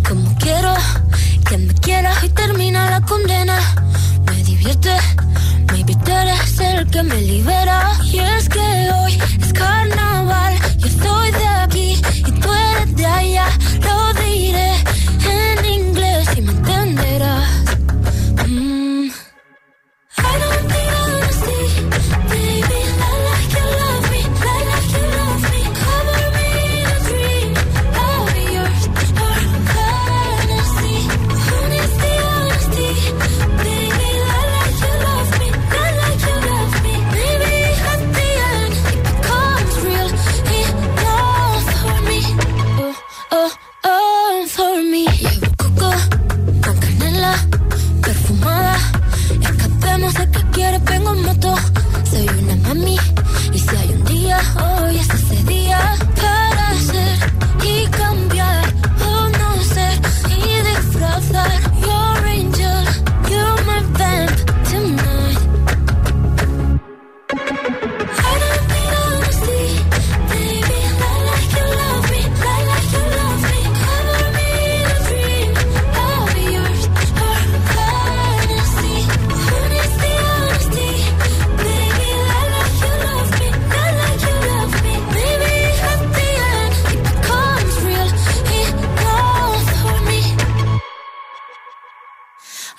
como 0.08 0.38
quiero 0.38 0.74
que 1.50 1.58
me 1.58 1.74
quieras 1.76 2.24
y 2.24 2.30
termina 2.30 2.90
la 2.90 3.02
condena. 3.02 3.60
Me 4.26 4.44
divierte, 4.44 4.96
maybe 5.72 5.96
tú 6.06 6.12
eres 6.12 6.60
el 6.60 6.90
que 6.90 7.04
me 7.04 7.22
libera. 7.22 7.92
Y 8.06 8.20
es 8.20 8.48
que 8.48 8.60
hoy 8.60 9.20
es 9.42 9.54
carnaval, 9.54 10.54
yo 10.78 10.88
estoy 10.88 11.32
de 11.32 11.48
aquí 11.48 12.02
y 12.20 12.32
tú 12.32 12.54
eres 12.54 12.96
de 12.96 13.06
allá. 13.06 13.48
Lo 13.82 14.14
diré 14.14 14.76
en 15.28 15.66
inglés 15.66 15.85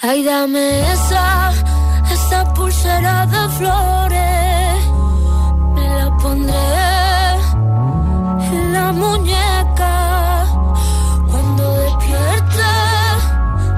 Ay, 0.09 0.23
dame 0.23 0.93
esa, 0.93 1.51
esa 2.13 2.55
pulsera 2.55 3.27
de 3.27 3.49
flores. 3.59 4.79
Me 5.75 5.87
la 5.99 6.17
pondré 6.23 6.75
en 8.53 8.73
la 8.73 8.93
muñeca 8.93 10.47
cuando 11.29 11.65
despierte. 11.83 12.71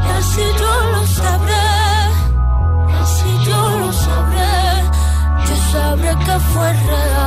Y 0.04 0.08
así 0.18 0.44
yo 0.60 0.72
lo 0.92 1.06
sabré. 1.06 1.70
Así 3.00 3.30
yo 3.48 3.60
lo 3.80 3.90
sabré. 3.92 4.56
Yo 5.46 5.56
sabré 5.72 6.10
que 6.26 6.38
fue 6.50 6.72
real. 6.88 7.17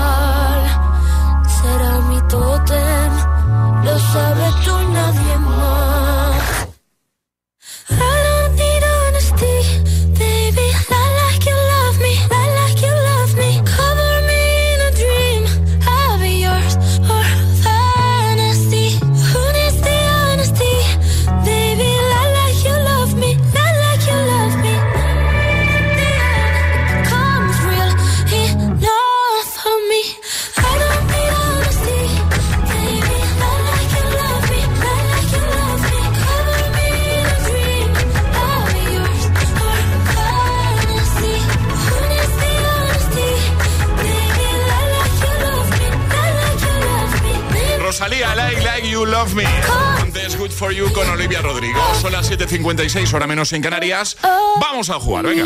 For 50.61 50.71
You 50.71 50.93
con 50.93 51.09
Olivia 51.09 51.41
Rodrigo. 51.41 51.79
Son 51.99 52.11
las 52.11 52.29
7.56, 52.29 53.11
hora 53.15 53.25
menos 53.25 53.51
en 53.51 53.63
Canarias. 53.63 54.15
Vamos 54.61 54.91
a 54.91 54.99
jugar, 54.99 55.25
venga. 55.25 55.45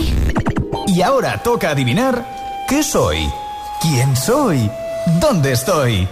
Y 0.88 1.02
ahora 1.02 1.42
toca 1.42 1.70
adivinar 1.70 2.66
qué 2.68 2.84
soy, 2.84 3.26
quién 3.82 4.14
soy, 4.18 4.70
dónde 5.22 5.54
estoy. 5.54 6.06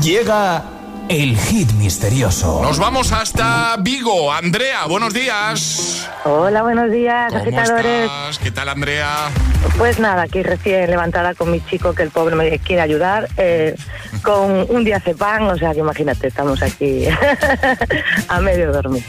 Llega 0.00 0.62
el 1.08 1.36
hit 1.36 1.72
misterioso. 1.72 2.62
Nos 2.62 2.78
vamos 2.78 3.10
hasta 3.10 3.74
Vigo. 3.80 4.32
Andrea, 4.32 4.86
buenos 4.86 5.12
días. 5.12 6.08
Hola, 6.24 6.62
buenos 6.62 6.92
días, 6.92 7.32
¿Cómo 7.32 7.42
agitadores. 7.42 8.04
estás? 8.04 8.38
¿Qué 8.38 8.52
tal, 8.52 8.68
Andrea? 8.68 9.28
Pues 9.78 9.98
nada, 9.98 10.22
aquí 10.22 10.42
recién 10.42 10.90
levantada 10.90 11.34
con 11.34 11.50
mi 11.50 11.60
chico, 11.60 11.94
que 11.94 12.02
el 12.02 12.10
pobre 12.10 12.34
me 12.34 12.58
quiere 12.60 12.82
ayudar, 12.82 13.28
eh, 13.36 13.74
con 14.22 14.66
un 14.68 14.84
día 14.84 15.02
pan, 15.18 15.42
o 15.44 15.56
sea 15.56 15.72
que 15.72 15.80
imagínate, 15.80 16.28
estamos 16.28 16.62
aquí 16.62 17.04
a 18.28 18.40
medio 18.40 18.72
dormir. 18.72 19.04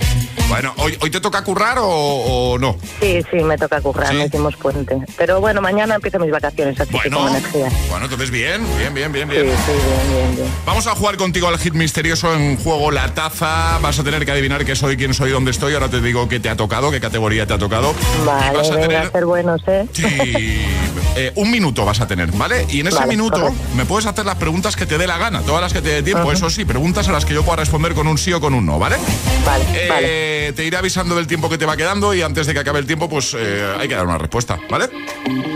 Bueno, 0.50 0.74
¿hoy, 0.78 0.98
hoy 1.02 1.10
te 1.10 1.20
toca 1.20 1.44
currar 1.44 1.78
o, 1.80 1.86
o 1.88 2.58
no? 2.58 2.78
Sí, 3.02 3.20
sí, 3.30 3.44
me 3.44 3.58
toca 3.58 3.82
currar, 3.82 4.14
no 4.14 4.24
hicimos 4.24 4.56
puente. 4.56 4.98
Pero 5.18 5.42
bueno, 5.42 5.62
mañana 5.62 5.96
empiezo 5.96 6.20
mis 6.20 6.32
vacaciones, 6.32 6.80
así 6.80 6.98
que 7.00 7.10
con 7.10 7.28
energía. 7.28 7.70
Bueno, 7.90 8.06
entonces 8.06 8.32
bien, 8.32 8.66
bien, 8.78 8.94
bien, 8.94 9.12
bien, 9.12 9.30
Sí, 9.30 9.36
bien. 9.42 9.58
sí, 9.66 9.72
bien, 9.74 10.16
bien, 10.18 10.36
bien. 10.38 10.48
Vamos 10.66 10.88
a 10.88 10.92
jugar 10.96 11.18
contigo 11.18 11.50
al 11.50 11.58
hit 11.58 11.74
misterioso 11.74 12.34
en 12.34 12.56
juego 12.58 12.92
La 12.92 13.14
Taza. 13.14 13.78
Vas 13.82 14.00
a 14.00 14.04
tener 14.06 14.26
que 14.26 14.32
adivinar 14.32 14.64
qué 14.64 14.76
soy, 14.78 14.96
quién 14.96 15.14
soy, 15.14 15.32
dónde 15.32 15.52
estoy. 15.52 15.74
Ahora 15.74 15.90
te 15.90 16.00
digo 16.00 16.30
qué 16.30 16.40
te 16.40 16.50
ha 16.50 16.56
tocado, 16.56 16.92
qué 16.92 17.02
categoría 17.02 17.46
te 17.46 17.54
ha 17.54 17.58
tocado. 17.58 17.94
Y 18.22 18.26
Vale, 18.26 18.58
vas 18.58 18.72
a 18.72 18.76
tener 18.76 18.96
a 18.98 19.12
ser 19.12 19.26
buenos, 19.26 19.62
¿eh? 19.68 19.86
Sí, 19.92 20.04
eh, 20.40 21.32
un 21.36 21.50
minuto 21.52 21.86
vas 21.86 22.00
a 22.02 22.08
tener, 22.08 22.32
¿vale? 22.32 22.66
Y 22.70 22.80
en 22.82 22.88
ese 22.88 22.98
Vale, 22.98 23.10
minuto 23.10 23.40
correcto. 23.42 23.64
me 23.76 23.86
puedes 23.86 24.06
hacer 24.06 24.26
las 24.26 24.36
preguntas 24.36 24.76
que 24.76 24.86
te 24.86 24.98
dé 24.98 25.08
la 25.08 25.18
gana, 25.18 25.42
todas 25.42 25.62
las 25.62 25.74
que 25.74 25.82
te 25.82 25.90
dé 25.90 26.04
tiempo, 26.04 26.32
eso 26.32 26.50
sí, 26.50 26.66
preguntas 26.66 27.08
a 27.08 27.12
las 27.12 27.26
que 27.26 27.34
yo 27.34 27.44
pueda 27.44 27.58
responder 27.58 27.94
con 27.94 28.08
un 28.08 28.18
sí 28.18 28.32
o 28.34 28.40
con 28.42 28.54
un 28.54 28.66
no, 28.66 28.80
¿vale? 28.80 28.98
Vale, 29.46 29.66
Eh, 29.74 30.54
Te 30.56 30.64
iré 30.66 30.78
avisando 30.78 31.16
del 31.16 31.28
tiempo 31.28 31.50
que 31.50 31.58
te 31.58 31.66
va 31.66 31.76
quedando 31.78 32.14
y 32.14 32.22
antes 32.22 32.48
de 32.48 32.54
que 32.54 32.60
acabe 32.60 32.80
el 32.80 32.86
tiempo, 32.88 33.10
pues 33.10 33.36
eh, 33.38 33.76
hay 33.80 33.88
que 33.88 33.96
dar 33.96 34.06
una 34.06 34.18
respuesta, 34.18 34.60
¿vale? 34.70 34.90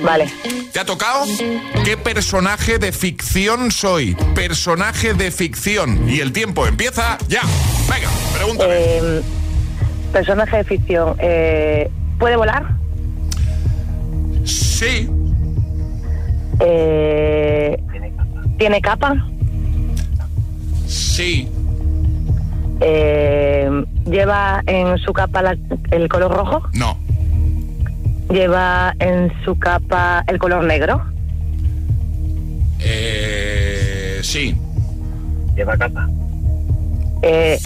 Vale. 0.04 0.32
¿Te 0.72 0.80
ha 0.80 0.86
tocado? 0.86 1.26
¿Qué 1.84 1.98
personaje 1.98 2.78
de 2.80 2.92
ficción 2.92 3.72
soy? 3.72 4.16
Personaje 4.36 5.14
de 5.14 5.32
ficción. 5.32 6.10
Y 6.10 6.20
el 6.20 6.32
tiempo 6.32 6.66
empieza 6.68 7.18
ya. 7.28 7.42
Venga, 7.90 8.10
pregúntame. 8.36 8.74
Eh, 8.76 9.22
personaje 10.14 10.58
de 10.58 10.64
ficción, 10.64 11.16
¿puede 12.20 12.36
volar? 12.36 12.81
Sí. 14.44 15.10
Eh, 16.60 17.78
¿Tiene 18.58 18.82
capa? 18.82 19.16
Sí. 20.88 21.48
Eh, 22.82 23.70
¿Lleva 24.06 24.62
en 24.66 24.98
su 24.98 25.14
capa 25.14 25.42
la- 25.42 25.58
el 25.92 26.10
color 26.10 26.32
rojo? 26.34 26.62
No. 26.74 26.98
¿Lleva 28.30 28.94
en 29.00 29.32
su 29.44 29.58
capa 29.58 30.24
el 30.28 30.38
color 30.40 30.64
negro? 30.64 31.02
Eh, 32.80 34.20
sí. 34.24 34.56
¿Lleva 35.56 35.78
capa? 35.78 36.08
Eh, 37.22 37.60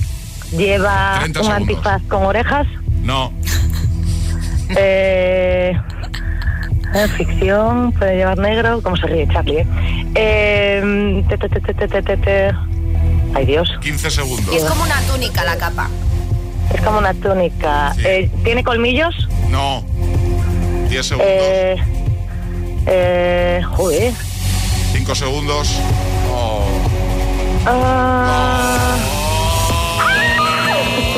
¿Lleva 0.51 1.17
30 1.19 1.39
un 1.39 1.45
segundos. 1.45 1.69
antifaz 1.77 2.01
con 2.09 2.23
orejas? 2.23 2.67
No. 3.03 3.31
Eh, 4.77 5.73
ficción, 7.17 7.91
puede 7.93 8.17
llevar 8.17 8.37
negro, 8.37 8.81
como 8.81 8.95
se 8.97 9.07
ríe 9.07 9.27
Charlie? 9.27 9.65
Eh, 10.15 10.79
em, 10.81 11.25
Ay 13.35 13.45
Dios. 13.45 13.69
15 13.81 14.09
segundos. 14.09 14.55
Es 14.55 14.63
como 14.63 14.83
una 14.83 15.01
túnica 15.01 15.43
la 15.43 15.57
capa. 15.57 15.89
Es 16.73 16.81
como 16.81 16.99
una 16.99 17.13
túnica. 17.13 17.93
Eh, 18.03 18.29
¿Tiene 18.43 18.63
colmillos? 18.63 19.13
No. 19.49 19.83
10 20.89 21.05
segundos. 21.05 21.27
Eh, 21.29 21.75
eh, 22.87 23.61
joder. 23.75 24.13
5 24.93 25.15
segundos. 25.15 25.69
Oh. 26.31 26.63
Ah. 27.65 28.95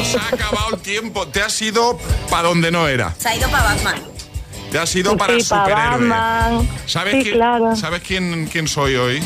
Se 0.03 0.17
ha 0.17 0.27
acabado 0.27 0.75
el 0.75 0.79
tiempo. 0.79 1.27
Te 1.27 1.41
has 1.41 1.61
ido 1.61 1.99
para 2.31 2.47
donde 2.47 2.71
no 2.71 2.87
era. 2.87 3.13
Se 3.19 3.29
ha 3.29 3.35
ido 3.35 3.47
para 3.49 3.75
Batman. 3.75 4.16
Te 4.71 4.77
has 4.79 4.93
ido 4.95 5.15
para 5.15 5.33
sí, 5.35 5.41
superhéroe. 5.41 6.07
Batman. 6.09 6.67
¿Sabes, 6.85 7.13
Sí, 7.15 7.23
quién, 7.23 7.35
claro. 7.35 7.75
¿Sabes 7.75 8.01
quién, 8.01 8.47
quién 8.51 8.67
soy 8.67 8.95
hoy? 8.95 9.23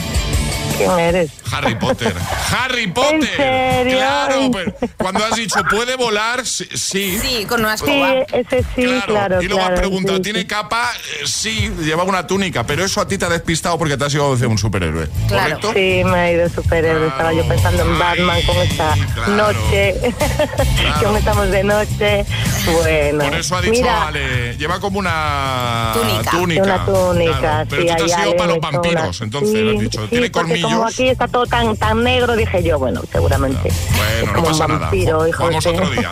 ¿Quién 0.77 0.99
eres? 0.99 1.31
Harry 1.51 1.75
Potter. 1.75 2.13
¡Harry 2.57 2.87
Potter! 2.87 3.21
¿En 3.23 3.37
serio? 3.37 3.97
Claro, 3.97 4.51
pero 4.53 4.73
cuando 4.97 5.25
has 5.25 5.35
dicho 5.35 5.61
puede 5.69 5.95
volar, 5.95 6.45
sí. 6.45 6.65
Sí, 6.73 7.19
Sí, 7.21 7.45
con 7.45 7.59
una 7.61 7.77
Sí, 7.77 7.85
escoba. 7.85 8.13
ese 8.31 8.63
sí, 8.75 9.01
claro. 9.07 9.41
y 9.41 9.45
luego 9.47 9.59
claro, 9.59 9.73
has 9.75 9.79
preguntado, 9.79 10.17
sí, 10.17 10.23
¿tiene 10.23 10.39
sí. 10.41 10.45
capa? 10.47 10.89
Eh, 11.21 11.25
sí, 11.27 11.71
lleva 11.81 12.03
una 12.03 12.25
túnica, 12.27 12.65
pero 12.65 12.83
eso 12.85 13.01
a 13.01 13.07
ti 13.07 13.17
te 13.17 13.25
ha 13.25 13.29
despistado 13.29 13.77
porque 13.77 13.97
te 13.97 14.05
has 14.05 14.13
ido 14.13 14.35
de 14.35 14.47
un 14.47 14.57
superhéroe. 14.57 15.07
Claro, 15.27 15.59
¿Correcto? 15.59 15.73
sí, 15.73 16.03
me 16.05 16.19
ha 16.19 16.31
ido 16.31 16.49
superhéroe. 16.49 17.07
Estaba 17.07 17.33
yo 17.33 17.47
pensando 17.47 17.83
en 17.83 17.99
Batman 17.99 18.41
con 18.43 18.57
esta 18.57 18.93
claro. 19.13 19.35
noche. 19.35 19.95
aún 21.05 21.17
estamos 21.17 21.49
de 21.49 21.63
noche. 21.63 22.25
Bueno. 22.81 23.23
Por 23.25 23.33
eso 23.35 23.55
ha 23.55 23.61
dicho 23.61 23.73
mira, 23.73 24.07
Ale, 24.07 24.55
lleva 24.57 24.79
como 24.79 24.99
una 24.99 25.91
Túnica. 25.93 26.31
túnica. 26.31 26.63
Una 26.63 26.85
túnica, 26.85 27.39
Claro, 27.39 27.67
Pero 27.69 27.81
sí, 27.81 27.87
tú 27.97 28.05
te 28.05 28.13
has 28.13 28.21
ido 28.25 28.35
para 28.37 28.49
los 28.53 28.59
vampiros, 28.59 29.17
una- 29.19 29.25
entonces 29.25 29.51
sí, 29.51 29.69
has 29.75 29.79
dicho, 29.79 30.01
sí, 30.03 30.07
¿tiene 30.09 30.29
porque 30.29 30.47
colmillos? 30.47 30.70
Como 30.75 30.87
aquí 30.87 31.07
está 31.09 31.27
todo 31.27 31.45
tan, 31.45 31.75
tan 31.77 32.03
negro, 32.03 32.35
dije 32.35 32.63
yo, 32.63 32.79
bueno, 32.79 33.01
seguramente. 33.11 33.67
es 33.69 33.75
Bueno, 33.97 34.27
no 34.27 34.33
como 34.33 34.47
pasa 34.47 34.65
un 34.65 34.71
nada. 34.71 34.81
vampiro, 34.85 35.27
hijo 35.27 35.43
Vamos 35.43 35.65
otro 35.65 35.89
día, 35.89 36.11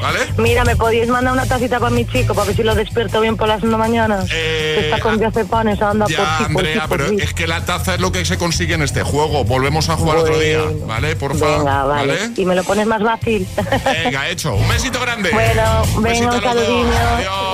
¿vale? 0.00 0.18
Mira, 0.38 0.64
¿me 0.64 0.76
podíais 0.76 1.08
mandar 1.08 1.32
una 1.32 1.46
tacita 1.46 1.78
para 1.78 1.90
mi 1.90 2.04
chico 2.06 2.34
para 2.34 2.46
ver 2.46 2.56
si 2.56 2.62
lo 2.62 2.74
despierto 2.74 3.20
bien 3.20 3.36
por 3.36 3.48
las 3.48 3.62
mañanas? 3.64 4.28
que 4.28 4.80
está 4.90 5.00
con 5.00 5.18
diazepanes, 5.18 5.80
anda 5.82 6.06
por 6.06 6.12
Eh, 6.12 6.16
Ya, 6.16 6.38
por 6.38 6.62
sí, 6.62 6.68
Andrea, 6.68 6.86
por 6.88 6.98
pero 6.98 7.08
sí. 7.10 7.16
es 7.20 7.34
que 7.34 7.46
la 7.46 7.64
taza 7.64 7.94
es 7.94 8.00
lo 8.00 8.12
que 8.12 8.24
se 8.24 8.38
consigue 8.38 8.74
en 8.74 8.82
este 8.82 9.02
juego. 9.02 9.44
Volvemos 9.44 9.88
a 9.88 9.96
jugar 9.96 10.18
otro 10.18 10.38
día, 10.38 10.60
¿vale? 10.86 11.16
Por 11.16 11.36
favor. 11.38 11.58
Venga, 11.58 11.84
vale. 11.84 12.12
¿Vale? 12.16 12.30
Y 12.36 12.44
me 12.44 12.54
lo 12.54 12.64
pones 12.64 12.86
más 12.86 13.02
fácil. 13.02 13.46
Venga, 14.04 14.28
hecho. 14.28 14.54
Un 14.54 14.68
besito 14.68 15.00
grande. 15.00 15.30
Bueno, 15.30 15.82
Un 15.96 16.02
venga, 16.02 16.32
un 16.34 16.42
saludinho. 16.42 16.84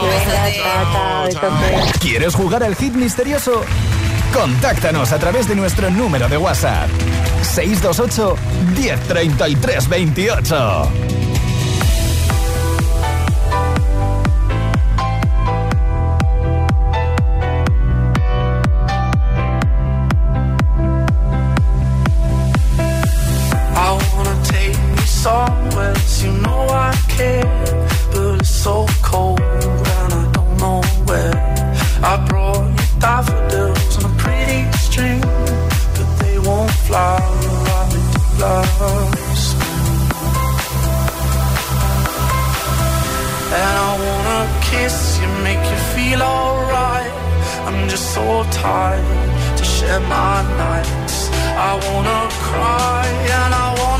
Venga, 0.02 0.52
chao, 0.62 1.28
chao. 1.30 1.50
¿Quieres 2.00 2.34
jugar 2.34 2.62
al 2.62 2.74
hit 2.76 2.92
misterioso? 2.94 3.62
Contáctanos 4.32 5.12
a 5.12 5.18
través 5.18 5.48
de 5.48 5.54
nuestro 5.54 5.90
número 5.90 6.28
de 6.28 6.36
WhatsApp. 6.36 6.88
628 7.42 8.36
1033 8.74 9.88
28. 9.88 11.06
I 32.08 32.24
brought 32.24 32.75
daffodils 32.98 33.96
on 33.98 34.10
a 34.10 34.14
pretty 34.16 34.60
string, 34.78 35.20
but 35.20 36.08
they 36.20 36.38
won't. 36.38 36.76
And 43.58 43.74
I 43.88 43.92
wanna 44.06 44.40
kiss 44.70 45.18
you, 45.20 45.28
make 45.42 45.64
you 45.72 45.78
feel 45.94 46.22
alright. 46.22 47.12
I'm 47.66 47.88
just 47.88 48.14
so 48.14 48.44
tired 48.50 49.56
to 49.56 49.64
share 49.64 50.00
my 50.00 50.42
nights. 50.62 51.30
I 51.68 51.72
wanna 51.86 52.28
cry 52.48 53.06
and 53.36 53.54
I 53.54 53.74
wanna. 53.78 53.95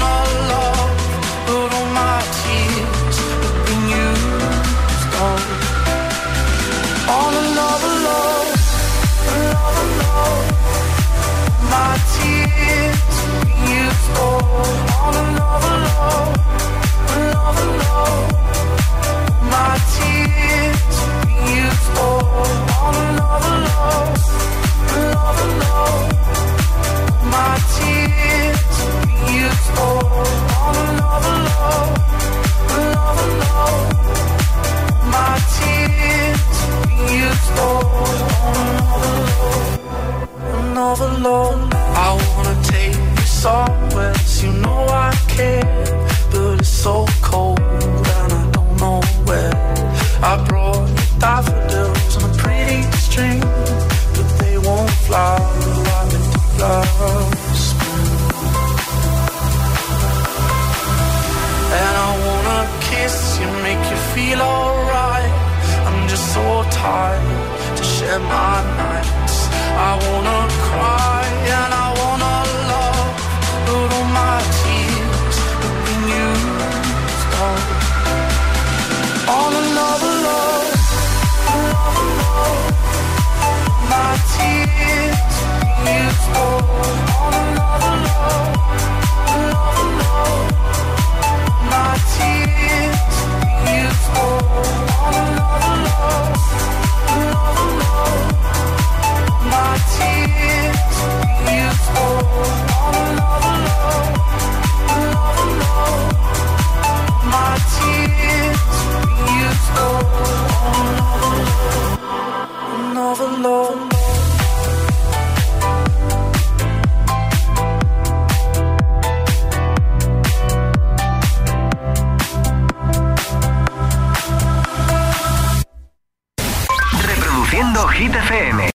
Our 11.76 11.98
tears. 12.16 13.15